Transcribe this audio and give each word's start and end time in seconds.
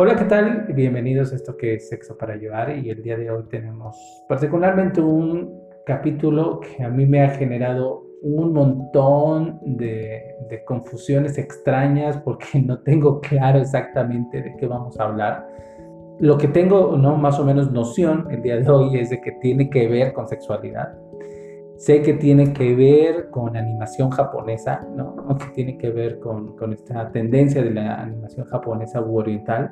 Hola, 0.00 0.14
¿qué 0.14 0.26
tal? 0.26 0.64
Bienvenidos 0.76 1.32
a 1.32 1.34
esto 1.34 1.56
que 1.56 1.74
es 1.74 1.88
Sexo 1.88 2.16
para 2.16 2.36
Llevar 2.36 2.70
y 2.78 2.88
el 2.88 3.02
día 3.02 3.16
de 3.16 3.32
hoy 3.32 3.42
tenemos 3.50 3.96
particularmente 4.28 5.00
un 5.00 5.60
capítulo 5.84 6.60
que 6.60 6.84
a 6.84 6.88
mí 6.88 7.04
me 7.04 7.24
ha 7.24 7.30
generado 7.30 8.06
un 8.22 8.52
montón 8.52 9.58
de, 9.60 10.36
de, 10.48 10.64
confusiones 10.64 11.36
extrañas 11.36 12.16
porque 12.18 12.60
no 12.64 12.78
tengo 12.78 13.20
claro 13.20 13.58
exactamente 13.58 14.40
de 14.40 14.54
qué 14.56 14.68
vamos 14.68 15.00
a 15.00 15.02
hablar. 15.06 15.48
Lo 16.20 16.38
que 16.38 16.46
tengo, 16.46 16.96
¿no? 16.96 17.16
Más 17.16 17.40
o 17.40 17.44
menos 17.44 17.72
noción 17.72 18.28
el 18.30 18.40
día 18.42 18.56
de 18.56 18.70
hoy 18.70 19.00
es 19.00 19.10
de 19.10 19.20
que 19.20 19.32
tiene 19.40 19.68
que 19.68 19.88
ver 19.88 20.12
con 20.12 20.28
sexualidad. 20.28 20.96
Sé 21.78 22.02
que 22.02 22.14
tiene 22.14 22.52
que 22.52 22.74
ver 22.74 23.30
con 23.30 23.56
animación 23.56 24.10
japonesa, 24.10 24.80
¿no? 24.96 25.14
que 25.38 25.46
tiene 25.54 25.78
que 25.78 25.90
ver 25.90 26.18
con, 26.18 26.56
con, 26.56 26.72
esta 26.72 27.12
tendencia 27.12 27.62
de 27.62 27.70
la 27.70 28.02
animación 28.02 28.46
japonesa 28.46 29.00
u 29.00 29.16
oriental, 29.16 29.70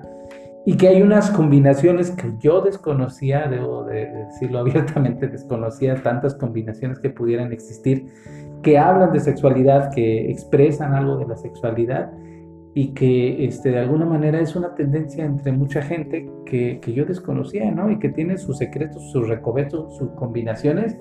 y 0.64 0.76
que 0.76 0.86
hay 0.86 1.02
unas 1.02 1.30
combinaciones 1.32 2.12
que 2.12 2.32
yo 2.38 2.60
desconocía, 2.60 3.48
debo 3.48 3.82
de 3.82 4.06
decirlo 4.06 4.58
abiertamente, 4.60 5.26
desconocía 5.26 6.00
tantas 6.00 6.36
combinaciones 6.36 7.00
que 7.00 7.10
pudieran 7.10 7.52
existir, 7.52 8.06
que 8.62 8.78
hablan 8.78 9.12
de 9.12 9.18
sexualidad, 9.18 9.90
que 9.92 10.30
expresan 10.30 10.94
algo 10.94 11.16
de 11.16 11.26
la 11.26 11.36
sexualidad, 11.36 12.12
y 12.72 12.94
que 12.94 13.46
este, 13.46 13.70
de 13.70 13.80
alguna 13.80 14.04
manera 14.04 14.38
es 14.38 14.54
una 14.54 14.76
tendencia 14.76 15.24
entre 15.24 15.50
mucha 15.50 15.82
gente 15.82 16.30
que, 16.44 16.78
que 16.78 16.92
yo 16.92 17.04
desconocía, 17.04 17.68
¿no? 17.72 17.90
Y 17.90 17.98
que 17.98 18.10
tiene 18.10 18.38
sus 18.38 18.58
secretos, 18.58 19.10
sus 19.10 19.26
recovecos, 19.26 19.96
sus 19.96 20.10
combinaciones, 20.10 20.96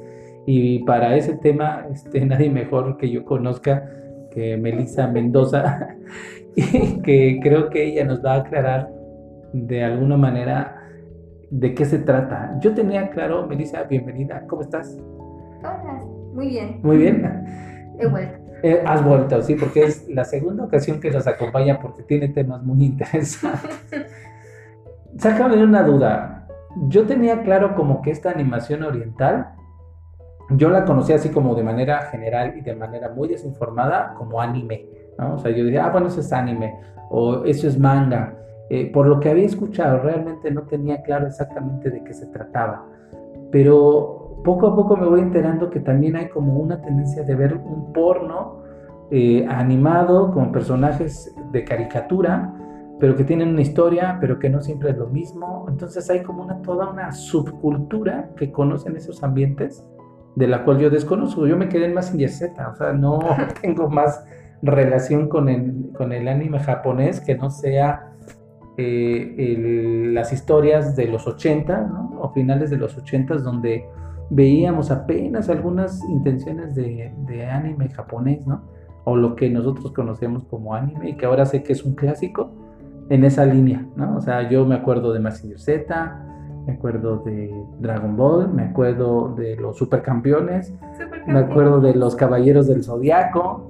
y 0.46 0.80
para 0.84 1.16
ese 1.16 1.38
tema, 1.38 1.86
este, 1.92 2.26
nadie 2.26 2.50
mejor 2.50 2.98
que 2.98 3.10
yo 3.10 3.26
conozca 3.26 3.90
que 4.32 4.58
Melissa 4.58 5.08
Mendoza, 5.08 5.96
y 6.56 7.02
que 7.02 7.40
creo 7.42 7.70
que 7.70 7.86
ella 7.86 8.06
nos 8.06 8.24
va 8.24 8.34
a 8.34 8.38
aclarar 8.38 8.90
de 9.54 9.84
alguna 9.84 10.18
manera 10.18 10.82
de 11.50 11.74
qué 11.74 11.86
se 11.86 12.00
trata. 12.00 12.58
Yo 12.60 12.74
tenía 12.74 13.10
claro, 13.10 13.48
Melissa, 13.48 13.84
bienvenida, 13.84 14.46
¿cómo 14.48 14.62
estás? 14.62 14.98
Hola, 15.60 16.04
muy 16.34 16.50
bien. 16.50 16.80
Muy 16.84 16.98
bien. 16.98 17.46
He 18.00 18.08
vuelto. 18.08 18.40
Eh, 18.64 18.82
has 18.86 19.06
vuelto, 19.06 19.42
sí, 19.42 19.56
porque 19.56 19.84
es 19.84 20.08
la 20.10 20.26
segunda 20.26 20.64
ocasión 20.64 21.00
que 21.00 21.12
nos 21.12 21.28
acompaña 21.28 21.80
porque 21.80 22.04
tiene 22.04 22.30
temas 22.30 22.64
muy 22.64 22.86
interesantes. 22.86 24.12
Sácame 25.18 25.64
una 25.64 25.84
duda. 25.84 26.48
Yo 26.88 27.06
tenía 27.06 27.44
claro 27.44 27.76
como 27.76 28.02
que 28.02 28.12
esta 28.12 28.32
animación 28.32 28.84
oriental 28.84 29.50
yo 30.52 30.70
la 30.70 30.86
conocí 30.86 31.14
así 31.14 31.30
como 31.30 31.56
de 31.56 31.64
manera 31.64 32.04
general 32.04 32.54
y 32.58 32.62
de 32.62 32.76
manera 32.76 33.10
muy 33.10 33.28
desinformada 33.28 34.14
como 34.18 34.42
anime, 34.42 34.86
¿no? 35.18 35.36
O 35.36 35.38
sea, 35.38 35.52
yo 35.52 35.66
decía, 35.66 35.86
ah, 35.86 35.90
bueno, 35.90 36.08
eso 36.08 36.20
es 36.20 36.32
anime, 36.32 36.76
o 37.10 37.44
eso 37.46 37.68
es 37.68 37.80
manga. 37.80 38.38
Eh, 38.70 38.92
por 38.92 39.08
lo 39.08 39.20
que 39.20 39.30
había 39.30 39.46
escuchado, 39.46 40.00
realmente 40.00 40.52
no 40.52 40.64
tenía 40.64 41.02
claro 41.02 41.28
exactamente 41.28 41.90
de 41.90 42.04
qué 42.04 42.14
se 42.14 42.28
trataba. 42.28 42.86
Pero 43.52 44.42
poco 44.44 44.68
a 44.68 44.76
poco 44.76 44.98
me 44.98 45.08
voy 45.08 45.22
enterando 45.22 45.70
que 45.70 45.80
también 45.80 46.16
hay 46.16 46.30
como 46.30 46.60
una 46.60 46.82
tendencia 46.82 47.24
de 47.24 47.36
ver 47.36 47.56
un 47.56 47.92
porno 47.94 48.64
eh, 49.12 49.46
animado 49.48 50.32
con 50.32 50.52
personajes 50.52 51.34
de 51.52 51.64
caricatura, 51.64 52.54
pero 53.00 53.16
que 53.16 53.24
tienen 53.24 53.50
una 53.50 53.62
historia, 53.62 54.18
pero 54.22 54.40
que 54.40 54.50
no 54.50 54.62
siempre 54.62 54.92
es 54.92 54.98
lo 54.98 55.08
mismo. 55.08 55.66
Entonces 55.70 56.10
hay 56.10 56.24
como 56.24 56.44
una, 56.44 56.62
toda 56.62 56.90
una 56.90 57.12
subcultura 57.12 58.30
que 58.36 58.52
conocen 58.52 58.96
esos 58.96 59.24
ambientes 59.24 59.84
de 60.36 60.48
la 60.48 60.64
cual 60.64 60.80
yo 60.80 60.90
desconozco. 60.90 61.48
Yo 61.48 61.58
me 61.58 61.70
quedé 61.70 61.86
en 61.86 61.94
Massinger 61.94 62.30
Z, 62.30 62.70
o 62.70 62.76
sea, 62.76 62.94
no 62.94 63.20
tengo 63.62 63.90
más 63.90 64.24
relación 64.62 65.28
con 65.28 65.50
el, 65.50 65.92
con 65.98 66.12
el 66.12 66.28
anime 66.28 66.60
japonés 66.60 67.20
que 67.20 67.36
no 67.36 67.50
sea 67.50 68.12
eh, 68.78 70.12
las 70.12 70.34
historias 70.34 70.96
de 70.96 71.08
los 71.08 71.28
80, 71.28 71.82
¿no? 71.82 72.20
o 72.20 72.34
finales 72.34 72.70
de 72.70 72.78
los 72.78 72.98
80, 72.98 73.36
donde 73.38 73.86
veíamos 74.30 74.92
apenas 74.92 75.50
algunas 75.50 76.04
intenciones 76.10 76.76
de, 76.76 77.14
de, 77.28 77.46
anime 77.46 77.90
japonés, 77.90 78.46
¿no? 78.48 78.64
O 79.04 79.16
lo 79.16 79.36
que 79.36 79.50
nosotros 79.50 79.92
conocemos 79.94 80.46
como 80.46 80.74
anime 80.74 81.12
y 81.12 81.16
que 81.16 81.28
ahora 81.28 81.46
sé 81.46 81.62
que 81.62 81.74
es 81.74 81.84
un 81.86 81.94
clásico 81.94 82.52
en 83.10 83.24
esa 83.24 83.46
línea, 83.46 83.86
¿no? 83.96 84.18
O 84.18 84.22
sea, 84.22 84.50
yo 84.50 84.66
me 84.66 84.76
acuerdo 84.76 85.14
de 85.14 85.20
Massinger 85.20 85.60
Z, 85.60 86.35
me 86.66 86.74
acuerdo 86.74 87.18
de 87.18 87.54
Dragon 87.80 88.16
Ball, 88.16 88.54
me 88.54 88.64
acuerdo 88.64 89.34
de 89.36 89.56
los 89.56 89.78
supercampeones, 89.78 90.74
me 91.28 91.40
acuerdo 91.40 91.80
de 91.80 91.94
los 91.96 92.16
caballeros 92.16 92.68
del 92.68 92.84
zodiaco 92.84 93.68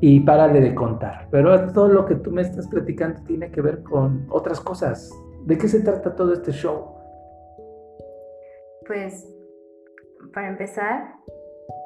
y 0.00 0.20
párale 0.20 0.60
de 0.60 0.74
contar. 0.74 1.28
Pero 1.30 1.72
todo 1.72 1.88
lo 1.88 2.06
que 2.06 2.16
tú 2.16 2.30
me 2.30 2.42
estás 2.42 2.66
platicando 2.68 3.20
tiene 3.26 3.50
que 3.50 3.60
ver 3.60 3.82
con 3.82 4.26
otras 4.30 4.60
cosas. 4.60 5.10
¿De 5.44 5.58
qué 5.58 5.68
se 5.68 5.80
trata 5.80 6.14
todo 6.14 6.32
este 6.32 6.52
show? 6.52 6.86
Pues, 8.86 9.28
para 10.32 10.48
empezar, 10.48 11.14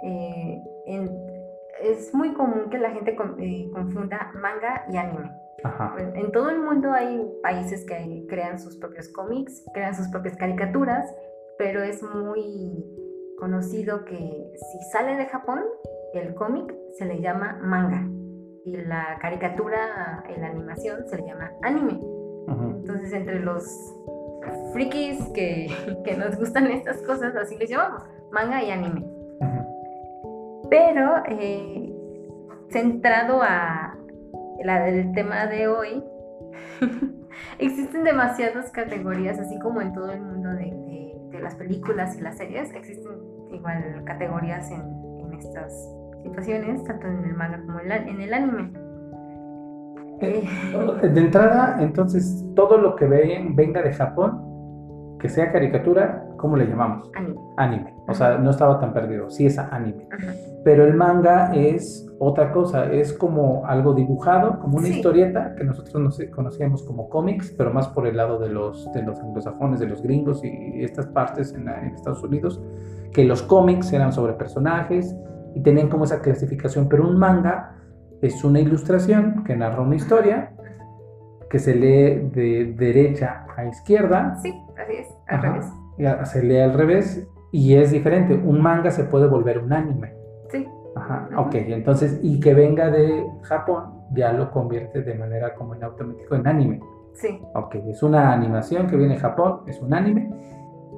eh, 0.03 0.63
es 1.83 2.15
muy 2.15 2.33
común 2.35 2.71
que 2.71 2.79
la 2.79 2.91
gente 2.91 3.17
eh, 3.39 3.71
confunda 3.73 4.31
manga 4.35 4.85
y 4.91 4.97
anime. 4.97 5.31
En 6.15 6.33
todo 6.33 6.51
el 6.51 6.61
mundo 6.61 6.93
hay 6.93 7.27
países 7.43 7.85
que 7.85 8.27
crean 8.29 8.59
sus 8.59 8.77
propios 8.77 9.09
cómics, 9.09 9.65
crean 9.73 9.95
sus 9.95 10.09
propias 10.09 10.37
caricaturas, 10.37 11.13
pero 11.59 11.83
es 11.83 12.03
muy 12.03 12.85
conocido 13.39 14.05
que 14.05 14.53
si 14.55 14.91
sale 14.93 15.17
de 15.17 15.27
Japón, 15.27 15.61
el 16.15 16.35
cómic 16.35 16.75
se 16.99 17.05
le 17.05 17.21
llama 17.21 17.59
manga 17.63 18.09
y 18.65 18.77
la 18.77 19.19
caricatura, 19.21 20.25
la 20.37 20.47
animación 20.47 21.07
se 21.07 21.17
le 21.17 21.27
llama 21.27 21.53
anime. 21.63 22.01
Entonces 22.49 23.13
entre 23.13 23.41
los 23.41 23.65
frikis 24.73 25.23
que, 25.35 25.69
que, 26.05 26.17
nos 26.17 26.37
gustan 26.37 26.67
estas 26.69 27.03
cosas, 27.03 27.35
así 27.37 27.57
les 27.57 27.71
llamamos, 27.71 28.03
manga 28.31 28.63
y 28.63 28.71
anime. 28.71 29.05
Pero 30.69 31.23
eh, 31.29 31.93
centrado 32.71 33.41
a, 33.43 33.86
la 34.65 34.85
del 34.85 35.13
tema 35.13 35.47
de 35.47 35.69
hoy, 35.69 36.03
existen 37.59 38.05
demasiadas 38.05 38.71
categorías, 38.71 39.39
así 39.39 39.59
como 39.59 39.81
en 39.81 39.93
todo 39.93 40.11
el 40.11 40.21
mundo 40.21 40.51
de, 40.51 40.85
las 41.41 41.55
películas 41.55 42.17
y 42.17 42.23
las 42.23 42.39
series, 42.39 42.73
existen 42.75 43.13
igual 43.53 44.03
categorías 44.05 44.71
en, 44.71 45.33
estas 45.39 45.71
situaciones, 46.23 46.83
tanto 46.85 47.07
en 47.07 47.25
el 47.25 47.35
manga 47.35 47.61
como 47.61 47.79
en 47.81 48.21
el 48.23 48.33
anime. 48.33 48.73
Eh, 50.21 50.49
de 51.03 51.21
entrada, 51.21 51.77
entonces, 51.81 52.43
todo 52.55 52.79
lo 52.79 52.97
que 52.97 53.07
ven, 53.07 53.55
venga 53.55 53.83
de 53.83 53.93
Japón, 53.93 55.19
que 55.21 55.29
sea 55.29 55.53
caricatura, 55.53 56.26
¿cómo 56.37 56.57
le 56.57 56.67
llamamos? 56.67 57.11
Anime. 57.15 57.41
Anime. 57.57 57.95
O 58.09 58.15
sea, 58.15 58.39
no 58.39 58.51
estaba 58.51 58.79
tan 58.79 58.93
perdido. 58.93 59.31
Sí 59.31 59.47
es 59.47 59.59
anime. 59.59 60.09
Pero 60.65 60.85
el 60.85 60.95
manga 60.95 61.55
es 61.55 62.07
otra 62.19 62.51
cosa, 62.53 62.91
es 62.93 63.13
como 63.13 63.67
algo 63.67 63.93
dibujado, 63.93 64.59
como 64.59 64.79
una 64.79 64.89
historieta 64.89 65.55
que 65.55 65.65
nosotros 65.65 65.95
no 65.95 66.11
conocíamos 66.35 66.83
como 66.83 67.09
cómics, 67.09 67.55
pero 67.57 67.73
más 67.73 67.89
por 67.89 68.07
el 68.07 68.17
lado 68.17 68.39
de 68.39 68.49
los, 68.49 68.91
de 68.93 69.03
los 69.03 69.21
anglosajones, 69.21 69.81
de 69.81 69.87
los 69.87 70.03
gringos 70.03 70.43
y 70.43 70.83
estas 70.83 71.07
partes 71.07 71.53
en, 71.55 71.69
Estados 71.69 72.23
Unidos, 72.23 72.61
que 73.13 73.25
los 73.25 73.43
cómics 73.43 73.93
eran 73.93 74.13
sobre 74.13 74.33
personajes 74.33 75.15
y 75.55 75.61
tenían 75.61 75.89
como 75.89 76.05
esa 76.05 76.21
clasificación, 76.21 76.89
pero 76.89 77.07
un 77.07 77.19
manga 77.19 77.77
es 78.23 78.43
una 78.43 78.61
ilustración 78.61 79.45
que 79.45 79.55
narra 79.57 79.83
una 79.83 79.97
historia 79.97 80.53
que 81.51 81.59
se 81.59 81.75
lee 81.75 82.29
de 82.33 82.75
derecha 82.77 83.47
a 83.57 83.67
izquierda. 83.67 84.37
Sí, 84.43 84.53
así 84.77 84.93
es, 84.97 85.09
al 85.29 85.43
revés. 85.43 85.67
Se 86.25 86.43
lee 86.43 86.59
al 86.59 86.75
revés 86.75 87.27
y 87.53 87.75
es 87.75 87.91
diferente. 87.91 88.35
Un 88.35 88.61
manga 88.61 88.91
se 88.91 89.05
puede 89.05 89.27
volver 89.27 89.59
un 89.59 89.73
anime. 89.73 90.15
Sí. 90.51 90.67
Ajá, 90.95 91.29
ok, 91.37 91.55
entonces, 91.55 92.21
y 92.23 92.41
que 92.41 92.55
venga 92.55 92.91
de 92.91 93.25
Japón, 93.43 93.85
ya 94.15 94.33
lo 94.33 94.51
convierte 94.51 95.03
de 95.03 95.15
manera 95.15 95.55
como 95.55 95.75
en 95.75 95.85
automático 95.85 96.35
en 96.35 96.47
anime. 96.47 96.81
Sí. 97.13 97.41
Ok, 97.55 97.77
es 97.87 98.03
una 98.03 98.33
animación 98.33 98.87
que 98.87 98.97
viene 98.97 99.15
de 99.15 99.21
Japón, 99.21 99.61
es 99.67 99.81
un 99.81 99.93
anime, 99.93 100.31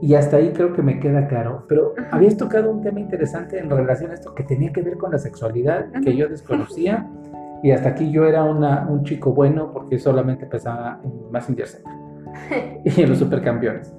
y 0.00 0.14
hasta 0.14 0.36
ahí 0.36 0.52
creo 0.52 0.72
que 0.72 0.82
me 0.82 1.00
queda 1.00 1.26
claro. 1.26 1.64
Pero 1.68 1.94
habías 2.12 2.36
tocado 2.36 2.70
un 2.70 2.82
tema 2.82 3.00
interesante 3.00 3.58
en 3.58 3.68
relación 3.70 4.12
a 4.12 4.14
esto 4.14 4.34
que 4.34 4.44
tenía 4.44 4.72
que 4.72 4.82
ver 4.82 4.98
con 4.98 5.10
la 5.10 5.18
sexualidad, 5.18 5.90
que 6.04 6.14
yo 6.14 6.28
desconocía, 6.28 7.08
y 7.62 7.72
hasta 7.72 7.88
aquí 7.90 8.10
yo 8.10 8.24
era 8.26 8.44
una, 8.44 8.86
un 8.88 9.02
chico 9.04 9.32
bueno 9.32 9.72
porque 9.72 9.98
solamente 9.98 10.46
pensaba 10.46 11.00
en 11.02 11.30
Massinger 11.32 11.66
Z 11.66 11.90
y 12.84 13.02
en 13.02 13.08
los 13.08 13.18
supercampeones. 13.18 13.92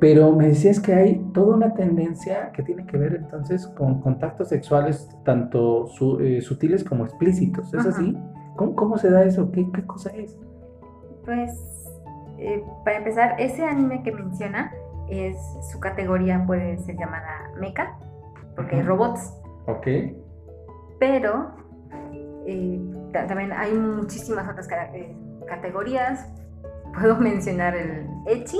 Pero 0.00 0.32
me 0.32 0.48
decías 0.48 0.78
que 0.78 0.94
hay 0.94 1.16
toda 1.34 1.56
una 1.56 1.74
tendencia 1.74 2.52
que 2.52 2.62
tiene 2.62 2.86
que 2.86 2.96
ver 2.96 3.14
entonces 3.16 3.66
con 3.66 4.00
contactos 4.00 4.48
sexuales 4.48 5.08
tanto 5.24 5.86
eh, 6.20 6.40
sutiles 6.40 6.84
como 6.84 7.04
explícitos. 7.04 7.74
¿Es 7.74 7.84
así? 7.84 8.16
¿Cómo, 8.56 8.74
¿Cómo, 8.76 8.98
se 8.98 9.10
da 9.10 9.24
eso? 9.24 9.50
¿Qué, 9.50 9.68
qué 9.72 9.84
cosa 9.86 10.10
es? 10.10 10.38
Pues, 11.24 11.50
eh, 12.38 12.62
para 12.84 12.98
empezar, 12.98 13.34
ese 13.40 13.64
anime 13.64 14.02
que 14.02 14.12
menciona, 14.12 14.72
es 15.08 15.36
su 15.72 15.80
categoría 15.80 16.44
puede 16.46 16.78
ser 16.78 16.96
llamada 16.96 17.50
mecha, 17.58 17.96
porque 18.54 18.76
hay 18.76 18.82
robots. 18.82 19.34
Ok. 19.66 19.86
Pero 21.00 21.50
eh, 22.46 22.80
también 23.12 23.52
hay 23.52 23.72
muchísimas 23.74 24.48
otras 24.48 24.68
categorías 25.46 26.28
puedo 26.94 27.16
mencionar 27.20 27.76
el 27.76 28.06
Echi, 28.26 28.58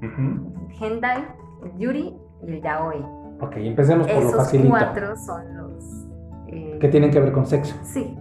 el 0.00 0.51
Hentai, 0.80 1.24
el 1.64 1.78
Yuri 1.78 2.16
y 2.42 2.50
el 2.50 2.62
Yaoi. 2.62 3.02
Ok, 3.40 3.56
empecemos 3.56 4.06
por 4.06 4.22
lo 4.22 4.30
facilito. 4.30 4.76
Esos 4.76 4.86
cuatro 4.86 5.16
son 5.16 5.56
los... 5.56 6.08
Eh, 6.48 6.78
que 6.80 6.88
tienen 6.88 7.10
que 7.10 7.20
ver 7.20 7.32
con 7.32 7.46
sexo. 7.46 7.74
Sí, 7.82 8.16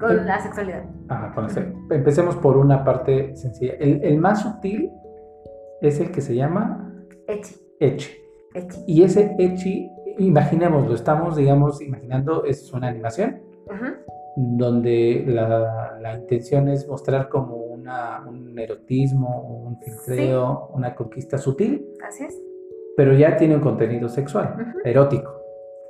con 0.00 0.26
la 0.26 0.40
sexualidad. 0.40 0.84
Ajá, 1.08 1.34
con 1.34 1.44
el 1.44 1.50
sexo. 1.50 1.72
Empecemos 1.90 2.36
por 2.36 2.56
una 2.56 2.84
parte 2.84 3.36
sencilla. 3.36 3.74
El, 3.78 4.02
el, 4.02 4.18
más 4.18 4.42
sutil 4.42 4.90
es 5.80 6.00
el 6.00 6.10
que 6.10 6.20
se 6.20 6.34
llama... 6.34 6.92
Echi. 7.28 7.56
Echi. 7.80 8.12
Echi. 8.54 8.84
Y 8.86 9.02
ese 9.02 9.34
Echi, 9.38 9.90
imaginémoslo, 10.18 10.94
estamos, 10.94 11.36
digamos, 11.36 11.80
imaginando, 11.80 12.44
es 12.44 12.72
una 12.72 12.88
animación. 12.88 13.40
Ajá 13.70 13.94
donde 14.36 15.24
la, 15.26 15.96
la, 16.00 16.14
intención 16.14 16.68
es 16.68 16.88
mostrar 16.88 17.28
como 17.28 17.73
una, 17.84 18.24
un 18.26 18.58
erotismo, 18.58 19.66
un 19.66 19.78
filtreo, 19.78 20.70
una 20.72 20.94
conquista 20.94 21.36
sutil. 21.36 21.86
Así 22.06 22.24
es. 22.24 22.40
Pero 22.96 23.12
ya 23.12 23.36
tiene 23.36 23.56
un 23.56 23.60
contenido 23.60 24.08
sexual, 24.08 24.74
erótico. 24.84 25.30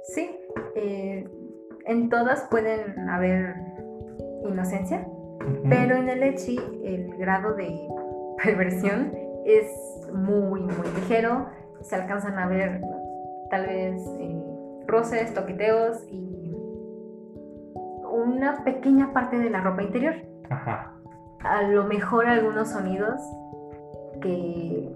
Sí, 0.02 0.36
eh, 0.74 1.24
en 1.86 2.08
todas 2.08 2.48
pueden 2.50 3.08
haber 3.08 3.54
inocencia, 4.44 5.06
pero 5.68 5.96
en 5.96 6.08
el 6.08 6.22
Echi 6.22 6.58
el 6.82 7.16
grado 7.16 7.54
de 7.54 7.70
perversión 8.44 9.12
es 9.44 9.70
muy, 10.12 10.62
muy 10.62 10.88
ligero. 10.96 11.46
Se 11.82 11.94
alcanzan 11.94 12.38
a 12.38 12.48
ver 12.48 12.80
tal 13.50 13.66
vez 13.66 14.02
eh, 14.18 14.42
roces, 14.86 15.32
toqueteos 15.32 15.98
y 16.10 16.52
una 18.10 18.64
pequeña 18.64 19.12
parte 19.12 19.38
de 19.38 19.50
la 19.50 19.60
ropa 19.60 19.82
interior. 19.82 20.14
Ajá. 20.50 20.93
A 21.44 21.62
lo 21.62 21.84
mejor 21.84 22.26
algunos 22.26 22.68
sonidos 22.70 23.20
que 24.20 24.90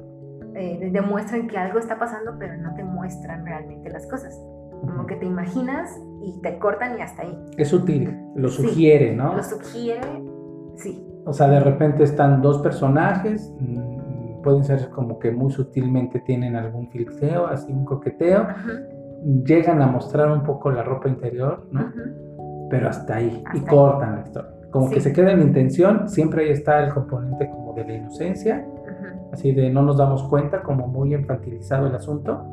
eh, 0.55 0.91
demuestran 0.93 1.47
que 1.47 1.59
algo 1.59 1.79
está 1.79 1.99
pasando, 1.99 2.37
pero 2.39 2.57
no 2.57 2.75
te 2.75 2.83
muestran 2.83 3.45
realmente 3.45 3.91
las 3.91 4.07
cosas. 4.07 4.35
Como 4.81 5.07
que 5.07 5.17
te 5.17 5.27
imaginas 5.27 5.91
y 6.23 6.41
te 6.41 6.59
cortan 6.59 6.99
y 6.99 7.03
hasta 7.03 7.23
ahí. 7.23 7.39
Es 7.57 7.69
sutil, 7.69 8.17
lo 8.35 8.49
sugiere, 8.49 9.15
¿no? 9.15 9.35
Lo 9.35 9.43
sugiere, 9.43 10.23
sí. 10.77 11.05
O 11.25 11.33
sea, 11.33 11.49
de 11.49 11.61
repente 11.61 12.05
están 12.05 12.41
dos 12.41 12.59
personajes, 12.63 13.53
mm, 13.61 14.43
pueden 14.43 14.65
ser 14.65 14.89
como 14.91 15.19
que 15.19 15.31
muy 15.31 15.51
sutilmente 15.51 16.21
tienen 16.21 16.57
algún 16.57 16.89
filtreo, 16.89 17.47
así 17.47 17.73
un 17.73 17.85
coqueteo, 17.85 18.47
llegan 19.45 19.83
a 19.83 19.87
mostrar 19.87 20.31
un 20.31 20.43
poco 20.43 20.71
la 20.71 20.83
ropa 20.83 21.09
interior, 21.09 21.67
¿no? 21.71 21.93
pero 22.71 22.89
hasta 22.89 23.17
ahí, 23.17 23.43
y 23.55 23.61
cortan 23.61 24.17
la 24.17 24.23
historia. 24.23 24.58
Como 24.71 24.91
que 24.91 25.01
se 25.01 25.13
queda 25.13 25.33
en 25.33 25.41
intención, 25.41 26.09
siempre 26.09 26.45
ahí 26.45 26.51
está 26.51 26.85
el 26.85 26.93
componente 26.93 27.49
como 27.51 27.73
de 27.73 27.85
la 27.85 27.93
inocencia, 27.95 28.67
así 29.33 29.53
de 29.53 29.71
no 29.71 29.83
nos 29.83 29.97
damos 29.97 30.23
cuenta, 30.25 30.63
como 30.63 30.87
muy 30.87 31.15
infantilizado 31.15 31.87
el 31.87 31.95
asunto. 31.95 32.45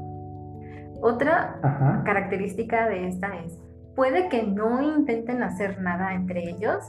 Otra 1.02 1.60
característica 2.06 2.88
de 2.88 3.08
esta 3.08 3.36
es, 3.40 3.62
puede 3.96 4.30
que 4.30 4.44
no 4.44 4.82
intenten 4.82 5.44
hacer 5.44 5.82
nada 5.82 6.14
entre 6.14 6.50
ellos, 6.50 6.84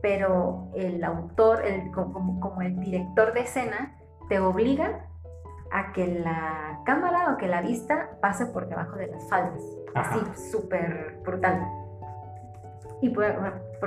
pero 0.00 0.68
el 0.74 1.04
autor, 1.04 1.64
el, 1.64 1.90
como, 1.92 2.40
como 2.40 2.62
el 2.62 2.78
director 2.80 3.32
de 3.34 3.40
escena, 3.40 3.96
te 4.28 4.40
obliga 4.40 5.06
a 5.70 5.92
que 5.92 6.06
la 6.06 6.80
cámara 6.84 7.32
o 7.32 7.36
que 7.36 7.46
la 7.46 7.62
vista 7.62 8.10
pase 8.20 8.46
por 8.46 8.68
debajo 8.68 8.96
de 8.96 9.06
las 9.06 9.28
faldas. 9.28 9.62
Así, 9.94 10.50
súper 10.50 11.20
brutal. 11.24 11.66
Y 13.00 13.10
por, 13.10 13.24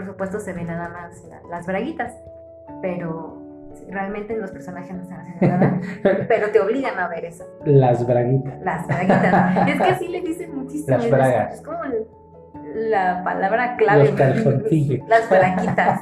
supuesto 0.04 0.40
se 0.40 0.52
ven 0.52 0.68
nada 0.68 0.90
más 0.90 1.24
las 1.50 1.66
braguitas, 1.66 2.14
pero 2.82 3.42
realmente 3.90 4.36
los 4.38 4.52
personajes 4.52 4.96
no 4.96 5.04
están 5.04 5.20
haciendo 5.22 5.58
nada, 5.58 5.80
pero 6.28 6.50
te 6.52 6.60
obligan 6.60 6.98
a 7.00 7.08
ver 7.08 7.26
eso. 7.26 7.46
Las 7.66 8.06
braguitas. 8.06 8.60
Las 8.62 8.88
braguitas. 8.88 9.68
es 9.70 9.82
que 9.82 9.90
así 9.90 10.08
le 10.08 10.22
dicen 10.22 10.56
muchísimo. 10.56 10.98
Las 10.98 11.10
bragas. 11.10 11.54
Es, 11.56 11.62
como 11.62 11.80
la 12.74 13.24
palabra 13.24 13.78
clave. 13.78 14.06
Los 14.06 14.12
calzoncillos. 14.12 15.00
Las 15.08 15.30
braguitas. 15.30 16.02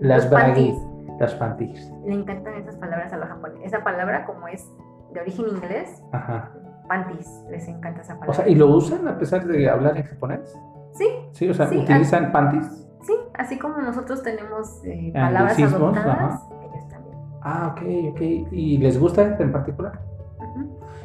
Las 0.00 0.30
braguitas. 0.30 0.82
Las 1.18 1.34
panties. 1.34 1.92
Le 2.04 2.14
encantan 2.14 2.54
esas 2.54 2.76
palabras 2.76 3.12
a 3.12 3.16
los 3.16 3.28
japoneses. 3.28 3.66
Esa 3.66 3.82
palabra 3.82 4.26
como 4.26 4.48
es 4.48 4.70
de 5.12 5.20
origen 5.20 5.48
inglés, 5.48 6.02
Ajá. 6.12 6.52
panties, 6.88 7.44
les 7.50 7.66
encanta 7.68 8.02
esa 8.02 8.14
palabra. 8.18 8.30
O 8.30 8.34
sea, 8.34 8.48
¿y 8.48 8.54
lo 8.54 8.66
usan 8.66 9.08
a 9.08 9.18
pesar 9.18 9.46
de 9.46 9.70
hablar 9.70 9.96
en 9.96 10.04
japonés? 10.04 10.58
Sí. 10.92 11.08
Sí, 11.32 11.48
o 11.48 11.54
sea, 11.54 11.66
¿utilizan 11.66 12.32
panties? 12.32 12.85
Sí, 13.06 13.12
así 13.34 13.58
como 13.58 13.78
nosotros 13.78 14.22
tenemos 14.22 14.84
eh, 14.84 15.12
palabras 15.12 15.58
adoptadas, 15.60 16.42
ellos 16.50 16.88
también. 16.88 17.18
Ah, 17.42 17.72
ok, 17.72 18.12
ok. 18.12 18.20
¿Y 18.52 18.78
les 18.78 18.98
gusta 18.98 19.36
en 19.38 19.52
particular? 19.52 20.00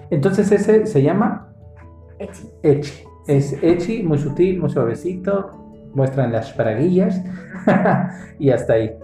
Entonces 0.09 0.51
ese 0.51 0.87
se 0.87 1.01
llama... 1.03 1.47
Echi. 2.19 2.49
Echi. 2.63 3.03
Es 3.27 3.53
echi, 3.61 4.01
muy 4.01 4.17
sutil, 4.17 4.59
muy 4.59 4.69
suavecito, 4.69 5.51
muestran 5.93 6.31
las 6.31 6.55
braguillas 6.57 7.21
y 8.39 8.49
hasta 8.49 8.73
ahí. 8.73 8.97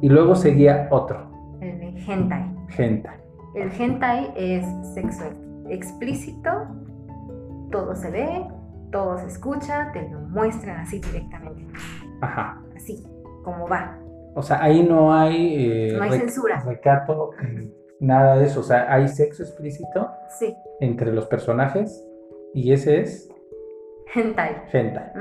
Y 0.00 0.08
luego 0.08 0.34
seguía 0.34 0.88
otro. 0.90 1.30
El 1.60 1.78
de 1.78 2.04
hentai. 2.06 2.56
Hentai. 2.76 3.16
El 3.54 3.70
hentai 3.70 4.32
es 4.36 4.64
sexo 4.94 5.24
explícito, 5.68 6.50
todo 7.70 7.94
se 7.94 8.10
ve, 8.10 8.46
todo 8.90 9.18
se 9.18 9.26
escucha, 9.26 9.92
te 9.92 10.08
lo 10.08 10.20
muestran 10.20 10.80
así 10.80 10.98
directamente. 10.98 11.66
Ajá. 12.20 12.62
Así, 12.76 13.04
como 13.44 13.66
va. 13.68 13.98
O 14.34 14.42
sea, 14.42 14.62
ahí 14.62 14.82
no 14.82 15.12
hay... 15.12 15.90
Eh, 15.90 15.96
no 15.96 16.02
hay 16.02 16.18
censura. 16.18 16.62
Recato, 16.64 17.30
nada 18.00 18.36
de 18.36 18.46
eso. 18.46 18.60
O 18.60 18.62
sea, 18.62 18.92
hay 18.92 19.08
sexo 19.08 19.42
explícito 19.42 20.10
sí. 20.38 20.54
entre 20.80 21.12
los 21.12 21.26
personajes 21.26 22.04
y 22.54 22.72
ese 22.72 23.00
es... 23.00 23.28
Hentai. 24.14 24.62
Hentai. 24.72 25.12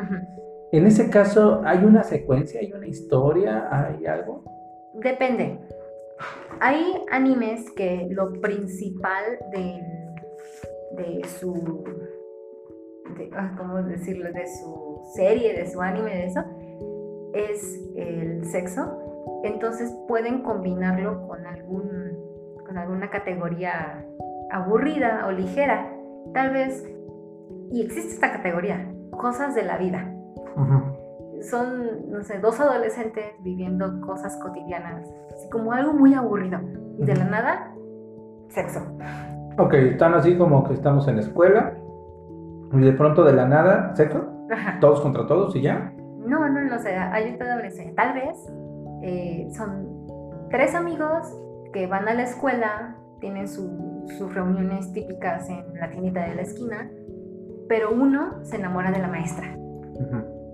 En 0.72 0.86
ese 0.86 1.10
caso, 1.10 1.62
¿hay 1.66 1.84
una 1.84 2.04
secuencia, 2.04 2.60
hay 2.60 2.72
una 2.72 2.88
historia, 2.88 3.68
hay 3.72 4.06
algo? 4.06 4.44
Depende. 4.94 5.60
Hay 6.60 7.04
animes 7.12 7.70
que 7.72 8.08
lo 8.10 8.34
principal 8.42 9.24
de, 9.52 9.82
de 10.92 11.28
su 11.28 11.84
Ah, 13.34 13.56
¿cómo 13.58 13.82
decirlo? 13.84 14.32
De 14.32 14.46
su 14.48 15.02
serie, 15.16 15.54
de 15.54 15.70
su 15.70 15.82
anime, 15.82 16.12
de 16.12 16.26
eso, 16.26 16.44
es 17.38 17.80
el 17.96 18.46
sexo. 18.46 19.00
Entonces 19.44 19.94
pueden 20.08 20.42
combinarlo 20.42 21.28
con, 21.28 21.46
algún, 21.46 21.90
con 22.66 22.78
alguna 22.78 23.10
categoría 23.10 24.06
aburrida 24.52 25.26
o 25.28 25.32
ligera. 25.32 25.94
Tal 26.34 26.52
vez, 26.52 26.84
y 27.72 27.82
existe 27.82 28.14
esta 28.14 28.32
categoría, 28.32 28.92
cosas 29.12 29.56
de 29.56 29.64
la 29.64 29.78
vida. 29.78 30.14
Son, 31.42 32.10
no 32.10 32.24
sé, 32.24 32.40
dos 32.40 32.60
adolescentes 32.60 33.26
viviendo 33.42 34.02
cosas 34.02 34.36
cotidianas, 34.42 35.08
así 35.36 35.50
como 35.50 35.72
algo 35.72 35.94
muy 35.94 36.14
aburrido. 36.14 36.60
Y 36.98 37.06
de 37.06 37.16
la 37.16 37.26
nada, 37.26 37.76
sexo. 38.50 38.80
Ok, 39.60 39.74
están 39.74 40.16
así 40.16 40.36
como 40.38 40.64
que 40.68 40.74
estamos 40.74 41.08
en 41.08 41.18
la 41.18 41.22
escuela 41.22 41.78
y 42.74 42.80
de 42.80 42.92
pronto 42.94 43.24
de 43.24 43.34
la 43.34 43.48
nada, 43.48 43.96
¿sexo? 43.96 44.26
Todos 44.82 45.02
contra 45.02 45.28
todos 45.28 45.56
y 45.56 45.62
ya. 45.62 45.94
No, 46.28 46.48
no, 46.50 46.62
no 46.62 46.80
sé, 46.80 46.96
hay 46.96 47.36
un 47.36 47.42
adolescente. 47.42 47.94
Tal 47.94 48.14
vez 48.14 48.38
eh, 49.02 49.48
son 49.56 50.08
tres 50.50 50.76
amigos 50.76 51.28
que 51.74 51.88
van 51.88 52.08
a 52.08 52.14
la 52.14 52.24
escuela, 52.24 52.96
tienen 53.20 53.48
sus 53.48 54.34
reuniones 54.34 54.92
típicas 54.94 55.50
en 55.50 55.74
la 55.80 55.90
tiendita 55.90 56.28
de 56.28 56.36
la 56.36 56.42
esquina, 56.42 56.92
pero 57.68 57.92
uno 57.92 58.44
se 58.44 58.58
enamora 58.58 58.92
de 58.92 59.00
la 59.00 59.08
maestra. 59.08 59.58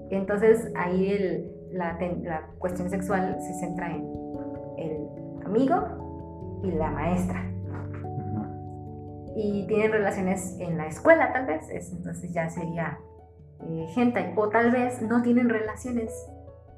Entonces 0.10 0.72
ahí 0.76 1.12
el, 1.12 1.52
la, 1.72 1.98
la 2.22 2.48
cuestión 2.60 2.90
sexual 2.90 3.38
se 3.40 3.54
centra 3.56 3.90
en 3.90 4.06
el 4.78 5.08
amigo 5.46 6.62
y 6.64 6.72
la 6.72 6.90
maestra 6.92 7.50
y 9.36 9.66
tienen 9.68 9.92
relaciones 9.92 10.58
en 10.60 10.78
la 10.78 10.88
escuela 10.88 11.32
tal 11.34 11.46
vez, 11.46 11.68
entonces 11.92 12.32
ya 12.32 12.50
sería 12.50 13.00
eh, 13.70 13.88
gente, 13.94 14.34
o 14.36 14.50
tal 14.50 14.72
vez 14.72 15.02
no 15.02 15.22
tienen 15.22 15.50
relaciones, 15.50 16.12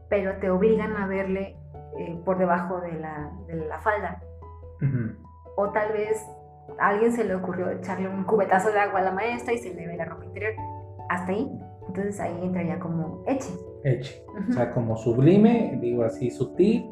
pero 0.09 0.37
te 0.37 0.49
obligan 0.49 0.95
a 0.97 1.07
verle 1.07 1.57
eh, 1.97 2.19
por 2.25 2.37
debajo 2.37 2.79
de 2.81 2.93
la, 2.93 3.31
de 3.47 3.55
la 3.65 3.79
falda. 3.79 4.21
O 5.55 5.69
tal 5.71 5.93
vez 5.93 6.23
a 6.79 6.89
alguien 6.89 7.11
se 7.11 7.23
le 7.23 7.35
ocurrió 7.35 7.69
echarle 7.71 8.07
un 8.07 8.23
cubetazo 8.23 8.71
de 8.71 8.79
agua 8.79 8.99
a 8.99 9.03
la 9.03 9.11
maestra 9.11 9.53
y 9.53 9.57
se 9.57 9.73
le 9.73 9.87
ve 9.87 9.95
la 9.95 10.05
ropa 10.05 10.25
interior. 10.25 10.53
Hasta 11.09 11.31
ahí. 11.31 11.49
Entonces 11.87 12.19
ahí 12.19 12.37
entraría 12.43 12.79
como 12.79 13.23
eche. 13.25 13.53
Eche. 13.83 14.23
O 14.49 14.53
sea, 14.53 14.71
como 14.73 14.97
sublime, 14.97 15.77
digo 15.81 16.03
así, 16.03 16.29
sutil 16.29 16.91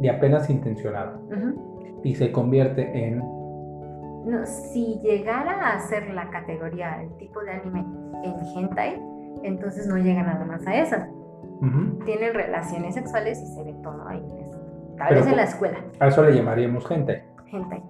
y 0.00 0.08
apenas 0.08 0.48
intencionado. 0.48 1.20
Y 2.04 2.14
se 2.14 2.30
convierte 2.30 3.06
en 3.06 3.22
no, 4.24 4.44
si 4.44 5.00
llegara 5.02 5.72
a 5.72 5.80
ser 5.80 6.10
la 6.10 6.28
categoría, 6.28 7.02
el 7.02 7.16
tipo 7.16 7.40
de 7.40 7.52
anime 7.52 7.86
en 8.22 8.34
hentai, 8.54 9.00
entonces 9.42 9.86
no 9.86 9.96
llega 9.96 10.22
nada 10.22 10.44
más 10.44 10.66
a 10.66 10.76
esa. 10.76 11.08
Tienen 12.04 12.32
relaciones 12.32 12.94
sexuales 12.94 13.40
y 13.40 13.46
se 13.46 13.62
ve 13.62 13.74
todo 13.82 14.08
ahí. 14.08 14.22
tal 14.96 15.14
vez 15.14 15.26
en 15.26 15.36
la 15.36 15.44
escuela. 15.44 15.78
A 15.98 16.08
eso 16.08 16.22
le 16.22 16.34
llamaríamos 16.34 16.86
gente. 16.86 17.24
Gente. 17.46 17.82